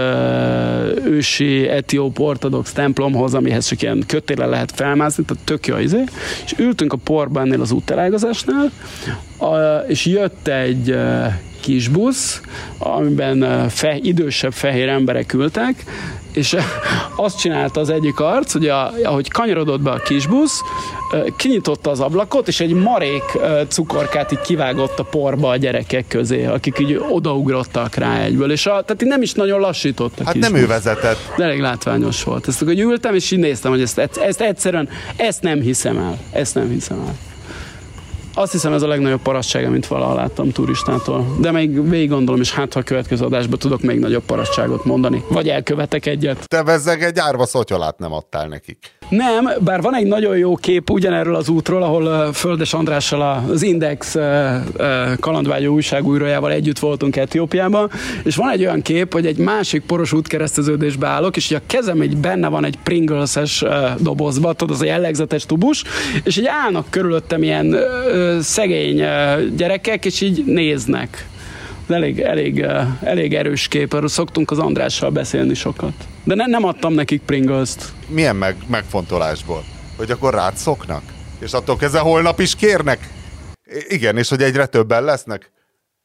[1.05, 6.03] ősi etióp ortodox templomhoz, amihez csak ilyen kötéle lehet felmászni, tehát tök jó izé.
[6.45, 8.71] És ültünk a porban az útelágazásnál,
[9.39, 9.49] uh,
[9.87, 11.25] és jött egy uh,
[11.59, 12.41] kis busz,
[12.77, 15.83] amiben uh, fe, idősebb fehér emberek ültek,
[16.33, 16.61] és uh,
[17.15, 20.61] azt csinálta az egyik arc, hogy a, ahogy kanyarodott be a kis busz,
[21.11, 23.23] uh, kinyitotta az ablakot, és egy marék
[23.67, 28.69] cukorkát így kivágott a porba a gyerekek közé, akik így odaugrottak rá egyből, és a,
[28.69, 30.61] tehát így nem is nagyon lassított a Hát nem busz.
[30.61, 31.17] ő vezetett.
[31.37, 32.47] De elég látványos volt.
[32.47, 36.17] Ezt hogy ültem, és így néztem, hogy ezt, ezt egyszerűen, ezt nem hiszem el.
[36.31, 37.28] Ezt nem hiszem el.
[38.33, 41.35] Azt hiszem ez a legnagyobb parasztság, amit valaha láttam turistától.
[41.39, 45.23] De még végig gondolom, és hát ha a következő adásban tudok még nagyobb parasztságot mondani.
[45.29, 46.47] Vagy elkövetek egyet.
[46.47, 48.98] Te vezzeg egy árva szotyolát nem adtál nekik.
[49.09, 54.15] Nem, bár van egy nagyon jó kép ugyanerről az útról, ahol Földes Andrással az Index
[55.19, 57.91] kalandvágyó újságújrójával együtt voltunk Etiópiában,
[58.23, 62.17] és van egy olyan kép, hogy egy másik poros útkereszteződésbe állok, és a kezem egy
[62.17, 63.63] benne van egy Pringles-es
[63.99, 65.83] dobozba, tudod, az a jellegzetes tubus,
[66.23, 67.75] és így állnak körülöttem ilyen
[68.41, 69.03] szegény
[69.57, 71.27] gyerekek, és így néznek.
[71.89, 75.93] Elég, elég, uh, elég erős kép, erről szoktunk az Andrással beszélni sokat.
[76.23, 77.93] De ne, nem adtam nekik Pringles-t.
[78.07, 79.63] Milyen meg, megfontolásból?
[79.97, 81.01] Hogy akkor rád szoknak?
[81.39, 83.09] És attól kezdve holnap is kérnek?
[83.87, 85.51] Igen, és hogy egyre többen lesznek?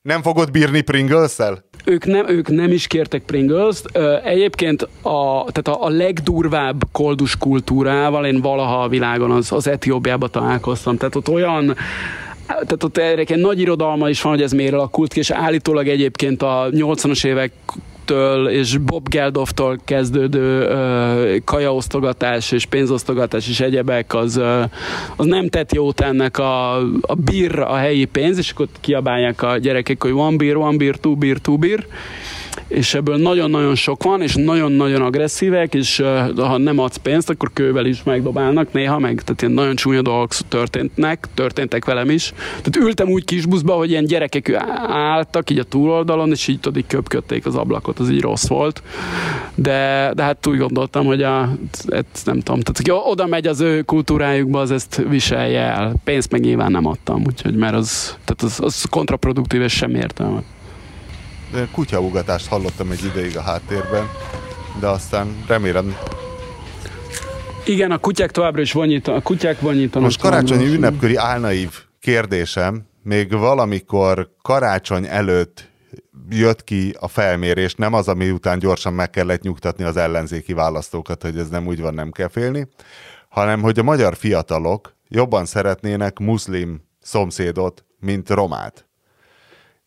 [0.03, 1.64] Nem fogod bírni Pringles-el?
[1.85, 3.97] Ők nem, ők nem is kértek Pringles-t.
[4.24, 10.30] Egyébként a, tehát a, a legdurvább koldus kultúrával én valaha a világon az, az Etiópiában
[10.30, 10.97] találkoztam.
[10.97, 11.76] Tehát ott olyan
[12.47, 16.42] tehát ott egy nagy irodalma is van, hogy ez miért alakult ki, és állítólag egyébként
[16.42, 17.53] a 80-as évek
[18.05, 24.62] től és Bob Geldofftól kezdődő ö, kajaosztogatás és pénzosztogatás és egyebek, az, ö,
[25.16, 29.57] az nem tett jót ennek a, a bir, a helyi pénz, és akkor kiabálják a
[29.57, 31.86] gyerekek, hogy one beer, one beer, two beer, two beer,
[32.69, 36.03] és ebből nagyon-nagyon sok van, és nagyon-nagyon agresszívek, és
[36.37, 40.33] ha nem adsz pénzt, akkor kővel is megdobálnak néha, meg tehát ilyen nagyon csúnya dolgok
[40.49, 42.33] történtnek, történtek velem is.
[42.47, 44.53] Tehát ültem úgy kis buszba, hogy ilyen gyerekek
[44.89, 48.83] álltak így a túloldalon, és így tudod, így köpködték az ablakot, az így rossz volt.
[49.55, 51.57] De, de hát úgy gondoltam, hogy a,
[51.89, 55.95] ezt nem tudom, tehát aki oda megy az ő kultúrájukba, az ezt viselje el.
[56.05, 60.43] Pénzt meg nyilván nem adtam, úgyhogy mert az, tehát az, az kontraproduktív és sem értelme.
[61.73, 64.09] Kutyaugatást hallottam egy ideig a háttérben,
[64.81, 65.97] de aztán remélem.
[67.65, 69.21] Igen, a kutyák továbbra is vonyítanak.
[69.21, 70.03] A kutyák vonyítanak.
[70.03, 75.69] Most karácsonyi ünnepköri álnaív kérdésem, még valamikor karácsony előtt
[76.31, 81.23] jött ki a felmérés, nem az, ami után gyorsan meg kellett nyugtatni az ellenzéki választókat,
[81.23, 82.69] hogy ez nem úgy van, nem kell félni,
[83.29, 88.87] hanem hogy a magyar fiatalok jobban szeretnének muszlim szomszédot, mint romát.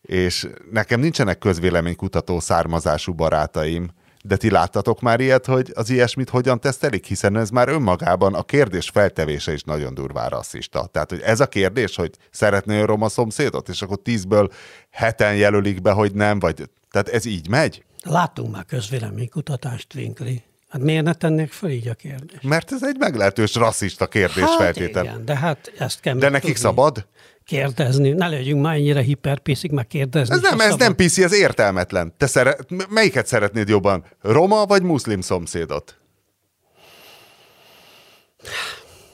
[0.02, 3.90] És nekem nincsenek közvéleménykutató származású barátaim,
[4.22, 7.06] De ti láttatok már ilyet, hogy az ilyesmit hogyan tesztelik?
[7.06, 10.86] Hiszen ez már önmagában a kérdés feltevése is nagyon durván rasszista.
[10.86, 14.48] Tehát, hogy ez a kérdés, hogy szeretné a roma szomszédot, és akkor tízből
[14.90, 17.84] heten jelölik be, hogy nem, vagy tehát ez így megy?
[18.02, 20.42] Láttunk már közvéleménykutatást, Winkli.
[20.68, 22.42] Hát miért ne tennék fel így a kérdést?
[22.42, 25.04] Mert ez egy meglehetős rasszista kérdés Hát feltétel.
[25.04, 26.56] igen, de hát ezt kell De nekik tudni.
[26.58, 27.06] szabad?
[27.48, 28.10] Kérdezni.
[28.10, 30.34] Ne legyünk már ennyire hiperpiszik, meg kérdezni.
[30.34, 30.78] Ez nem, ez szabad.
[30.78, 32.14] nem piszi, ez értelmetlen.
[32.16, 32.56] Te szere...
[32.88, 34.04] melyiket szeretnéd jobban?
[34.20, 35.98] Roma vagy muszlim szomszédot?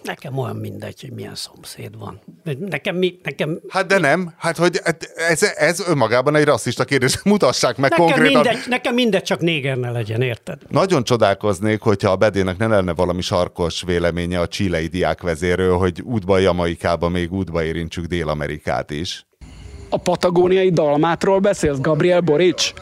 [0.04, 2.20] Nekem olyan mindegy, hogy milyen szomszéd van.
[2.58, 4.80] Nekem, mi, nekem, Hát de nem, hát hogy
[5.28, 7.22] ez, ez önmagában egy rasszista kérdés.
[7.24, 8.42] Mutassák meg nekem, konkrétan.
[8.42, 10.58] mindegy, nekem mindegy, csak néger ne legyen, érted?
[10.68, 16.38] Nagyon csodálkoznék, hogyha a Bedének ne lenne valami sarkos véleménye a csilei diákvezérről, hogy útba
[16.38, 19.26] Jamaikába még útba érintsük Dél-Amerikát is.
[19.88, 22.72] A patagóniai dalmátról beszélsz, Gabriel Borics?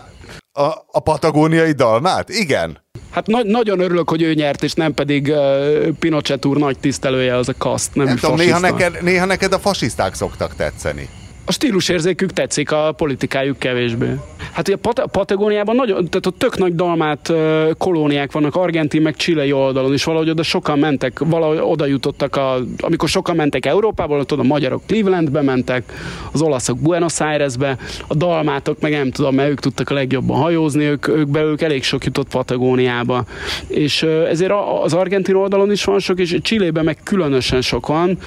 [0.53, 2.29] A, a patagóniai dalmát?
[2.29, 2.79] Igen.
[3.11, 7.37] Hát na- nagyon örülök, hogy ő nyert, és nem pedig uh, Pinochet úr nagy tisztelője
[7.37, 11.09] az a kaszt, nem, Nem tudom, néha neked, néha neked a fasiszták szoktak tetszeni.
[11.45, 14.07] A stílusérzékük tetszik, a politikájuk kevésbé.
[14.53, 17.33] Hát ugye Pat- Patagóniában nagyon, tehát ott tök nagy dalmát
[17.79, 22.59] kolóniák vannak, argentin meg chilei oldalon is valahogy oda sokan mentek, valahogy oda jutottak, a,
[22.81, 25.93] amikor sokan mentek Európából, ott a magyarok Clevelandbe mentek,
[26.33, 27.77] az olaszok Buenos Airesbe,
[28.07, 31.83] a dalmátok meg nem tudom, mert ők tudtak a legjobban hajózni, ők, ők belőlük elég
[31.83, 33.25] sok jutott Patagóniába.
[33.67, 38.19] És ezért a- az argentin oldalon is van sok, és Chilében meg különösen sok van,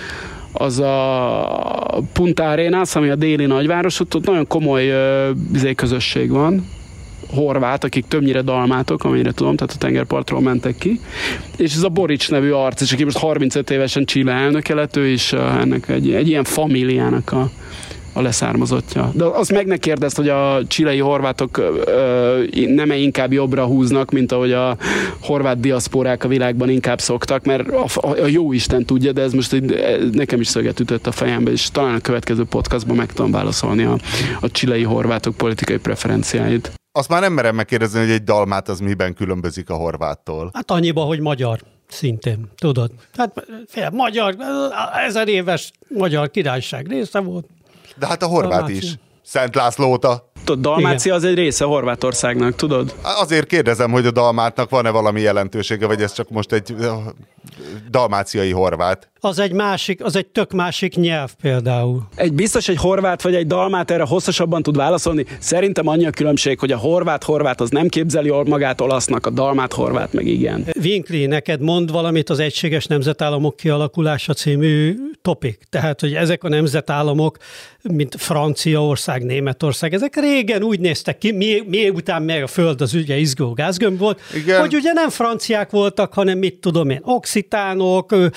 [0.57, 4.91] az a Punta Arenas, ami a déli nagyváros, ott, ott nagyon komoly
[5.53, 6.65] izé, közösség van,
[7.33, 10.99] horvát, akik többnyire dalmátok, amennyire tudom, tehát a tengerpartról mentek ki.
[11.57, 15.07] És ez a Borics nevű arc, és aki most 35 évesen Chile elnöke lett, ő
[15.07, 17.49] is ennek egy, egy ilyen famíliának a,
[18.15, 19.11] a leszármazottja.
[19.13, 21.61] De azt meg ne kérdezd, hogy a csilei horvátok
[22.67, 24.77] nem -e inkább jobbra húznak, mint ahogy a
[25.21, 29.33] horvát diaszporák a világban inkább szoktak, mert a, a, a jó Isten tudja, de ez
[29.33, 29.75] most egy,
[30.11, 33.97] nekem is szöget ütött a fejembe, és talán a következő podcastban meg tudom válaszolni a,
[34.39, 36.71] a csilei horvátok politikai preferenciáit.
[36.91, 40.49] Azt már nem merem megkérdezni, hogy egy dalmát az miben különbözik a horváttól.
[40.53, 42.91] Hát annyiba, hogy magyar szintén, tudod.
[43.17, 44.35] Hát fél, magyar,
[45.07, 47.45] ezer éves magyar királyság része volt.
[47.95, 48.75] De hát a horvát Dalmácia.
[48.75, 48.95] is.
[49.23, 50.31] Szent László óta.
[50.43, 52.95] Tudod, Dalmácia az egy része Horvátországnak, tudod?
[53.01, 56.75] Azért kérdezem, hogy a dalmátnak van-e valami jelentősége, vagy ez csak most egy
[57.89, 59.09] dalmáciai horvát.
[59.25, 62.07] Az egy másik, az egy tök másik nyelv például.
[62.15, 65.25] Egy biztos egy horvát vagy egy dalmát erre hosszasabban tud válaszolni.
[65.39, 70.25] Szerintem annyi a különbség, hogy a horvát-horvát az nem képzeli magát olasznak, a dalmát-horvát meg
[70.27, 70.65] igen.
[70.83, 75.59] Winkli, neked mond valamit az Egységes Nemzetállamok kialakulása című topik.
[75.69, 77.37] Tehát, hogy ezek a nemzetállamok,
[77.81, 83.17] mint Franciaország, Németország, ezek régen úgy néztek ki, mi, miután meg a Föld az ugye
[83.17, 84.59] izgó gázgömb volt, Igen.
[84.59, 88.27] hogy ugye nem franciák voltak, hanem mit tudom én, oxitánok, ö,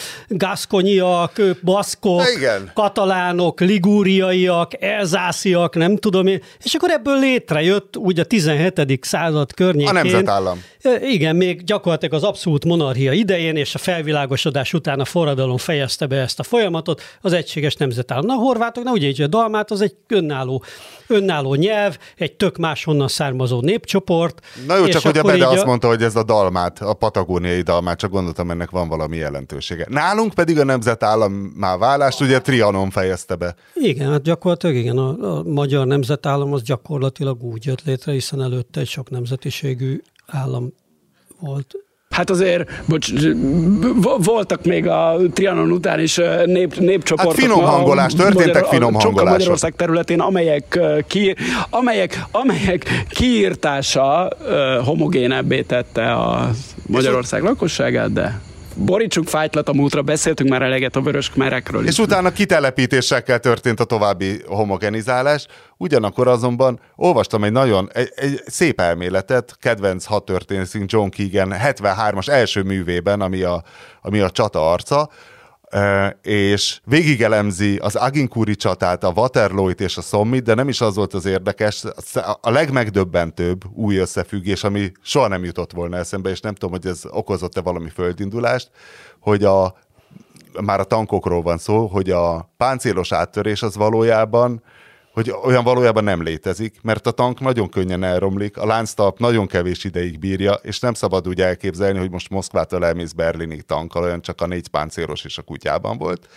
[0.79, 2.71] gaszkonyiak, ö, baszkok, Igen.
[2.75, 8.99] katalánok, ligúriaiak, elzásziak, nem tudom én, és akkor ebből létrejött úgy a 17.
[9.05, 9.89] század környékén.
[9.89, 10.63] A nemzetállam.
[11.01, 16.17] Igen, még gyakorlatilag az abszolút monarchia idején és a felvilágosodás után a forradalom fejezte be
[16.17, 18.27] ezt a folyamatot, az egységes nemzetállam.
[18.27, 20.65] Na, a horvátoknak ugye így a dalmát az egy önálló,
[21.07, 24.41] önálló nyelv, egy tök máshonnan származó népcsoport.
[24.67, 26.93] Na jó, csak hogy a akkor Bede így azt mondta, hogy ez a dalmát, a
[26.93, 29.87] patagóniai dalmát, csak gondoltam, ennek van valami jelentősége.
[29.89, 33.55] Nálunk pedig a nemzetállammá válást ugye Trianon fejezte be.
[33.75, 38.81] Igen, hát gyakorlatilag igen, a, a magyar nemzetállam az gyakorlatilag úgy jött létre, hiszen előtte
[38.81, 40.73] egy sok nemzetiségű állam
[41.41, 41.75] volt.
[42.11, 43.13] Hát azért, bocs,
[43.95, 47.35] vo- voltak még a Trianon után is nép, népcsoportok.
[47.35, 49.39] Hát finom hangolás, történtek finom hangolások.
[49.39, 51.35] Magyarország területén, amelyek, ki,
[51.71, 54.31] amelyek, amelyek kiírtása
[54.85, 56.51] homogénebbé tette a
[56.87, 58.41] Magyarország lakosságát, de
[58.85, 61.89] borítsuk fájtlat a múltra, beszéltünk már eleget a vörös kmerekről is.
[61.89, 65.47] És utána kitelepítésekkel történt a további homogenizálás.
[65.77, 72.63] Ugyanakkor azonban olvastam egy nagyon egy, egy szép elméletet, kedvenc hadtörténészünk John Keegan 73-as első
[72.63, 73.63] művében, ami a,
[74.03, 75.11] ami a csata arca,
[76.23, 81.15] és végigelemzi az Aginkuri csatát, a Waterloo-t és a Sommit, de nem is az volt
[81.15, 81.85] az érdekes,
[82.41, 87.03] a legmegdöbbentőbb új összefüggés, ami soha nem jutott volna eszembe, és nem tudom, hogy ez
[87.11, 88.71] okozott-e valami földindulást,
[89.21, 89.75] hogy a
[90.61, 94.63] már a tankokról van szó, hogy a páncélos áttörés az valójában,
[95.19, 99.85] hogy olyan valójában nem létezik, mert a tank nagyon könnyen elromlik, a lánctalp nagyon kevés
[99.85, 104.41] ideig bírja, és nem szabad úgy elképzelni, hogy most Moszkvától elmész Berlinig tankkal, olyan csak
[104.41, 106.29] a négy páncélos és a kutyában volt,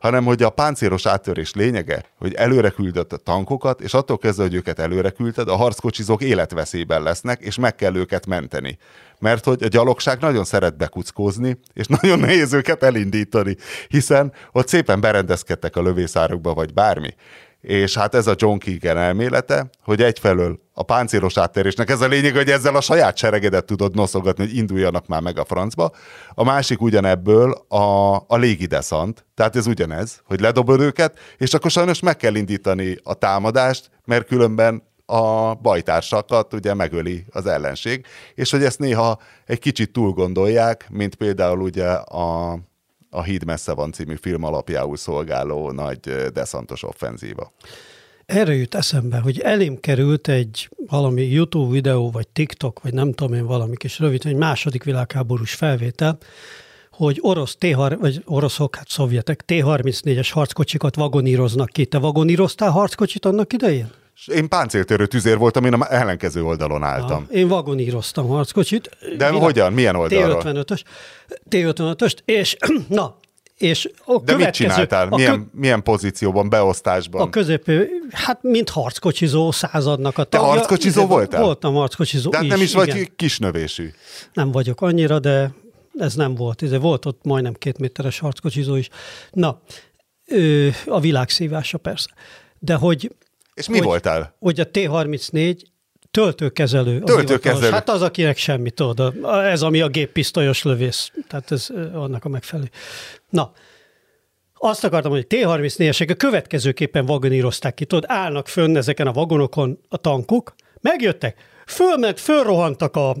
[0.00, 4.54] hanem hogy a páncélos áttörés lényege, hogy előre küldött a tankokat, és attól kezdve, hogy
[4.54, 8.78] őket előre küldted, a harckocsizók életveszélyben lesznek, és meg kell őket menteni.
[9.18, 13.56] Mert hogy a gyalogság nagyon szeret bekuckózni, és nagyon nehéz őket elindítani,
[13.88, 17.14] hiszen ott szépen berendezkedtek a lövészárokba, vagy bármi.
[17.60, 22.34] És hát ez a John Keegan elmélete, hogy egyfelől a páncélos áttérésnek ez a lényeg,
[22.34, 25.90] hogy ezzel a saját seregedet tudod noszogatni, hogy induljanak már meg a francba.
[26.34, 32.00] A másik ugyanebből a, a légideszant, tehát ez ugyanez, hogy ledobod őket, és akkor sajnos
[32.00, 38.64] meg kell indítani a támadást, mert különben a bajtársakat ugye megöli az ellenség, és hogy
[38.64, 42.58] ezt néha egy kicsit túl gondolják, mint például ugye a
[43.10, 46.00] a Híd messze van című film alapjául szolgáló nagy
[46.32, 47.52] deszantos offenzíva.
[48.26, 53.34] Erre jut eszembe, hogy elém került egy valami YouTube videó, vagy TikTok, vagy nem tudom
[53.34, 56.18] én valami kis rövid, egy második világháborús felvétel,
[56.90, 61.86] hogy orosz t vagy oroszok, hát szovjetek T-34-es harckocsikat vagoníroznak ki.
[61.86, 63.90] Te vagoníroztál harckocsit annak idején?
[64.26, 67.26] Én páncéltörő tüzér voltam, én a ellenkező oldalon álltam.
[67.30, 68.90] Ja, én vagoníroztam harckocsit.
[69.00, 69.42] De Világ...
[69.42, 69.72] hogyan?
[69.72, 70.42] Milyen oldalról?
[70.42, 70.82] T-55-ös.
[71.48, 72.56] T-55-öst, és
[72.88, 73.16] na,
[73.56, 75.08] és a De mit csináltál?
[75.10, 75.58] A milyen, kö...
[75.58, 77.20] milyen pozícióban, beosztásban?
[77.20, 80.46] A középő, hát mint harckocsizó századnak a tagja.
[80.46, 81.42] Te harckocsizó voltál?
[81.42, 83.12] Voltam harckocsizó De is, nem is vagy igen.
[83.16, 83.90] kisnövésű.
[84.32, 85.54] Nem vagyok annyira, de
[85.98, 86.62] ez nem volt.
[86.62, 88.88] Ez volt ott majdnem két méteres harckocsizó is.
[89.32, 89.60] Na,
[90.86, 92.10] a világszívása persze.
[92.58, 93.10] De hogy
[93.60, 94.36] és mi hogy, voltál?
[94.38, 95.62] Hogy a T-34
[96.10, 97.00] töltőkezelő.
[97.00, 97.70] Töltőkezelő.
[97.70, 99.14] Hát az, akinek semmi tudod.
[99.24, 101.10] Ez, ami a géppisztolyos lövész.
[101.28, 102.70] Tehát ez annak a megfelelő.
[103.28, 103.52] Na,
[104.54, 107.84] azt akartam, hogy T-34-esek a következőképpen vagonírozták ki.
[107.84, 113.16] Tudod, állnak fönn ezeken a vagonokon a tankok, megjöttek, fölment, fölrohantak a,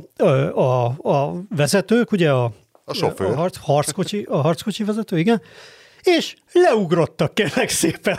[0.54, 2.52] a, a vezetők, ugye a,
[2.84, 3.30] a sofőr.
[3.30, 5.42] A harc, harckocsi, a harckocsi vezető, igen,
[6.02, 8.18] és leugrottak kérlek szépen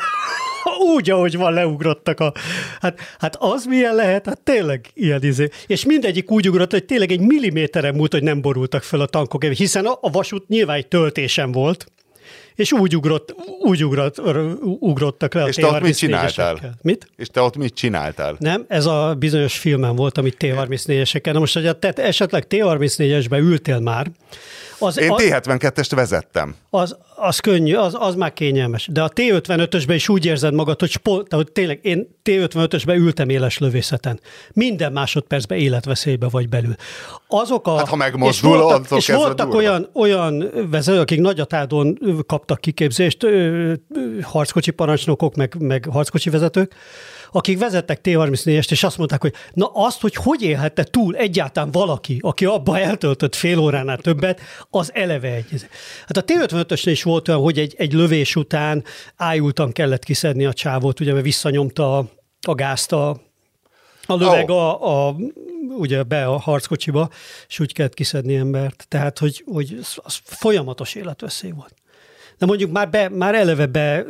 [0.96, 2.34] úgy, ahogy van, leugrottak a...
[2.82, 4.26] Hát, hát az milyen lehet?
[4.26, 5.50] Hát tényleg ilyen izé.
[5.68, 9.44] És mindegyik úgy ugrott, hogy tényleg egy milliméteren múlt, hogy nem borultak fel a tankok,
[9.44, 11.92] hiszen a, a vasút nyilván egy töltésen volt,
[12.56, 14.22] és úgy ugrott, úgy ugrott,
[14.80, 16.76] ugrottak le a És te ott mit csináltál?
[16.82, 17.08] Mit?
[17.16, 18.36] És te ott mit csináltál?
[18.40, 21.34] Nem, ez a bizonyos filmem volt, amit T-34-eseken.
[21.34, 24.12] Na most, hogy te esetleg T-34-esbe ültél már,
[24.82, 26.56] az, Én T-72-est vezettem.
[26.70, 28.88] Az, az könnyű, az, az már kényelmes.
[28.92, 33.58] De a T-55-ösben is úgy érzed magad, hogy, spol, hogy tényleg én T-55-ösben ültem éles
[33.58, 34.20] lövészeten.
[34.54, 36.76] Minden másodpercben életveszélybe vagy belül.
[37.28, 42.60] Azok a, hát ha megmozdul, és voltak, és voltak olyan, olyan vezetők, akik nagyatádon kaptak
[42.60, 43.28] kiképzést,
[44.22, 46.76] harckocsi parancsnokok, meg, meg harckocsi vezetők,
[47.32, 52.20] akik vezettek T-34-est, és azt mondták, hogy na azt, hogy hogy élhette túl egyáltalán valaki,
[52.22, 55.68] aki abba eltöltött fél óránál többet, az eleve egy.
[56.08, 58.84] Hát a T-55-ösnél is volt olyan, hogy egy, egy lövés után
[59.16, 62.06] ájultan kellett kiszedni a csávót, ugye, mert visszanyomta a,
[62.42, 63.10] a gázt a,
[64.06, 64.58] a löveg oh.
[64.58, 65.16] a, a,
[65.78, 67.10] ugye be a harckocsiba,
[67.48, 68.86] és úgy kellett kiszedni embert.
[68.88, 71.81] Tehát, hogy, hogy az folyamatos életveszély volt
[72.42, 74.06] de mondjuk már, be, már eleve be,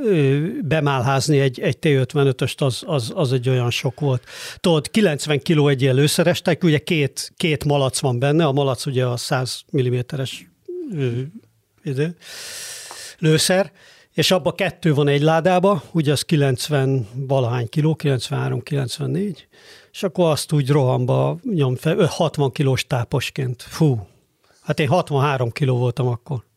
[0.61, 4.23] bemálházni egy, egy T-55-öst, az, az, az egy olyan sok volt.
[4.59, 9.05] Tudod, 90 kg egy ilyen lőszeres ugye két, két malac van benne, a malac ugye
[9.05, 10.45] a 100 mm-es
[13.19, 13.71] lőszer,
[14.13, 19.37] és abba kettő van egy ládába, ugye az 90 valahány kiló, 93-94,
[19.91, 23.61] és akkor azt úgy rohamba nyom fel, 60 kilós táposként.
[23.61, 24.07] Fú,
[24.61, 26.49] hát én 63 kiló voltam akkor.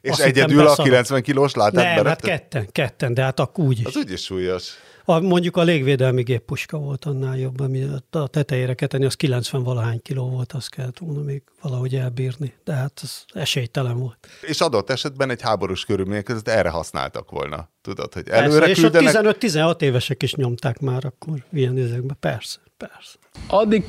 [0.00, 3.78] És Azt egyedül a 90 kilós látát Nem, hát ketten, ketten, de hát akkor úgy
[3.78, 3.84] is.
[3.84, 4.72] Az úgyis súlyos.
[5.04, 10.02] A, mondjuk a légvédelmi géppuska volt annál jobb, ami a tetejére ketenni, az 90 valahány
[10.02, 14.28] kiló volt, azt kellett volna még valahogy elbírni, de hát az esélytelen volt.
[14.40, 17.68] És adott esetben egy háborús körülmények között erre használtak volna.
[17.82, 19.08] Tudod, hogy előre persze, küldenek...
[19.08, 22.58] És a 15-16 évesek is nyomták már akkor ilyen ezekben, persze,
[22.88, 23.14] persze.
[23.46, 23.84] Addig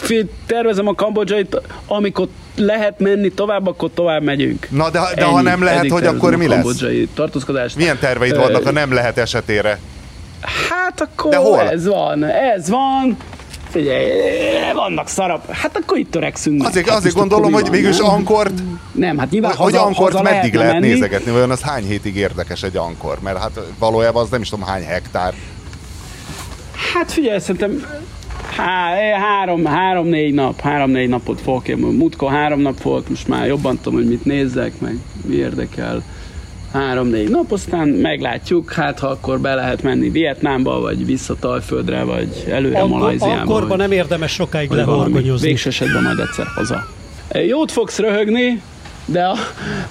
[0.45, 4.67] tervezem a kambodzsait, amikor lehet menni tovább, akkor tovább megyünk.
[4.69, 5.31] Na de, de Ennyi.
[5.33, 6.83] ha nem lehet, hogy akkor mi lesz?
[7.13, 7.75] tartózkodást.
[7.75, 9.79] Milyen terveid vannak, ha nem lehet esetére?
[10.69, 11.59] Hát akkor De hol?
[11.59, 13.17] ez van, ez van.
[13.69, 14.09] Figyelj,
[14.73, 15.51] vannak szarap.
[15.51, 16.65] Hát akkor itt törekszünk.
[16.65, 18.53] Azért, hát azért gondolom, hogy mégis Ankort...
[18.91, 20.87] Nem, hát nyilván Hogy haza, Ankort haza meddig lehet menni.
[20.87, 21.31] nézegetni?
[21.31, 23.19] Olyan az hány hétig érdekes egy Ankor?
[23.19, 25.33] Mert hát valójában az nem is tudom hány hektár.
[26.93, 27.85] Hát figyelj, szerintem
[28.51, 31.77] há, három, három, négy nap, három-négy napot fogok én.
[31.77, 34.97] Múltkor három nap volt, most már jobban tudom, hogy mit nézzek, meg
[35.27, 36.03] mi érdekel.
[36.73, 42.45] három-négy nap, aztán meglátjuk, hát ha akkor be lehet menni Vietnámba, vagy vissza Tajföldre, vagy
[42.49, 43.41] előre Akkor, Malajziába.
[43.41, 45.47] akkorban nem érdemes sokáig lehorgonyozni.
[45.47, 46.87] Végső esetben majd egyszer haza.
[47.47, 48.61] Jót fogsz röhögni,
[49.11, 49.35] de a,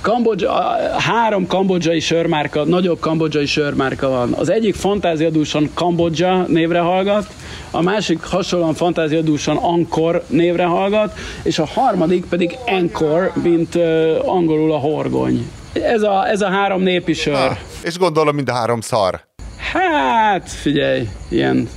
[0.01, 4.33] Kambodzsa, a három kambodzsai sörmárka, nagyobb kambodzsai sörmárka van.
[4.33, 7.27] Az egyik fantáziadúsan Kambodzsa névre hallgat,
[7.71, 14.73] a másik hasonlóan fantáziadúsan Angkor névre hallgat, és a harmadik pedig Angkor, mint uh, angolul
[14.73, 15.51] a horgony.
[15.73, 17.35] Ez a, ez a három népi sör.
[17.35, 19.21] Ah, és gondolom mind a három szar.
[19.73, 21.69] Hát, figyelj, ilyen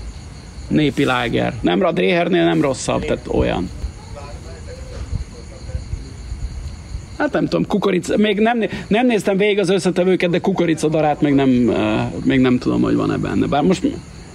[0.68, 1.54] népi láger.
[1.62, 3.70] Nem a Dréhernél nem rosszabb, tehát olyan.
[7.18, 11.50] Hát nem tudom, kukorica, még nem, nem néztem végig az összetevőket, de kukoricadarát még nem,
[12.24, 13.46] még nem tudom, hogy van-e benne.
[13.46, 13.84] Bár most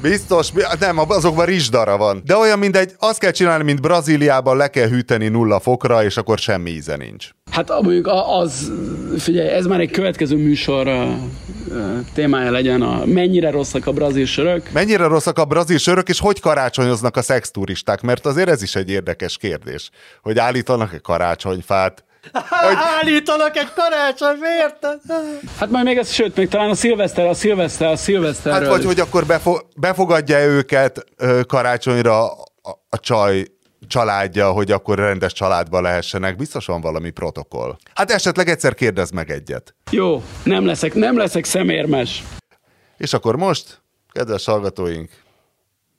[0.03, 2.23] Biztos, nem, azokban rizsdara van.
[2.25, 6.39] De olyan mindegy, azt kell csinálni, mint Brazíliában, le kell hűteni nulla fokra, és akkor
[6.39, 7.29] semmi íze nincs.
[7.51, 8.09] Hát mondjuk
[8.41, 8.73] az,
[9.19, 10.89] figyelj, ez már egy következő műsor
[12.15, 14.71] témája legyen, a, mennyire rosszak a brazil sörök.
[14.73, 18.01] Mennyire rosszak a brazil sörök, és hogy karácsonyoznak a szexturisták?
[18.01, 19.91] Mert azért ez is egy érdekes kérdés,
[20.23, 22.77] hogy állítanak-e karácsonyfát, Hogy...
[23.01, 25.01] Állítanak egy karácsony, érted?
[25.59, 28.61] Hát majd még ez, sőt, még talán a szilveszter, a szilveszter, a szilveszterről.
[28.61, 31.05] Hát vagy hogy akkor befo- befogadja őket
[31.47, 32.47] karácsonyra a,
[32.89, 33.45] a csaj
[33.89, 36.37] családja, hogy akkor rendes családba lehessenek.
[36.37, 37.77] Biztos van valami protokoll.
[37.95, 39.75] Hát esetleg egyszer kérdezz meg egyet.
[39.91, 42.23] Jó, nem leszek, nem leszek szemérmes.
[42.97, 45.11] És akkor most, kedves hallgatóink,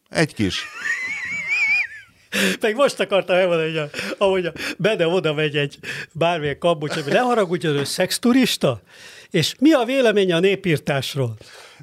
[0.10, 0.66] egy kis
[2.62, 5.78] Meg most akartam elmondani, hogy a, ahogy a Bede oda megy egy
[6.12, 8.82] bármilyen kambocsai, ne haragudj, ő szexturista,
[9.30, 11.38] és mi a véleménye a népírtásról?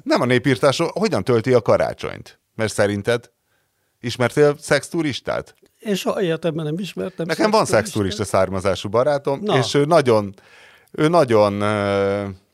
[0.07, 2.39] nem a népírtásról, hogyan tölti a karácsonyt?
[2.55, 3.31] Mert szerinted
[4.01, 5.55] ismertél szexturistát?
[5.79, 7.25] Én soha életemben nem ismertem.
[7.25, 9.57] Nekem van szexturista származású barátom, Na.
[9.57, 10.33] és ő nagyon,
[10.91, 11.61] ő nagyon,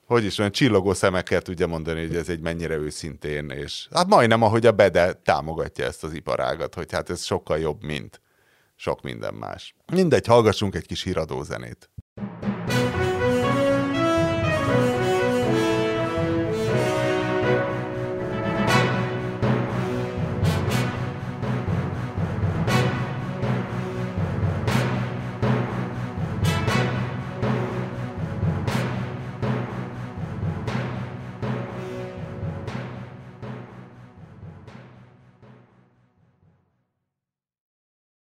[0.06, 4.42] hogy is olyan csillogó szemekkel tudja mondani, hogy ez egy mennyire őszintén, és hát majdnem,
[4.42, 8.22] ahogy a Bede támogatja ezt az iparágat, hogy hát ez sokkal jobb, mint
[8.76, 9.76] sok minden más.
[9.92, 11.90] Mindegy, hallgassunk egy kis híradó zenét.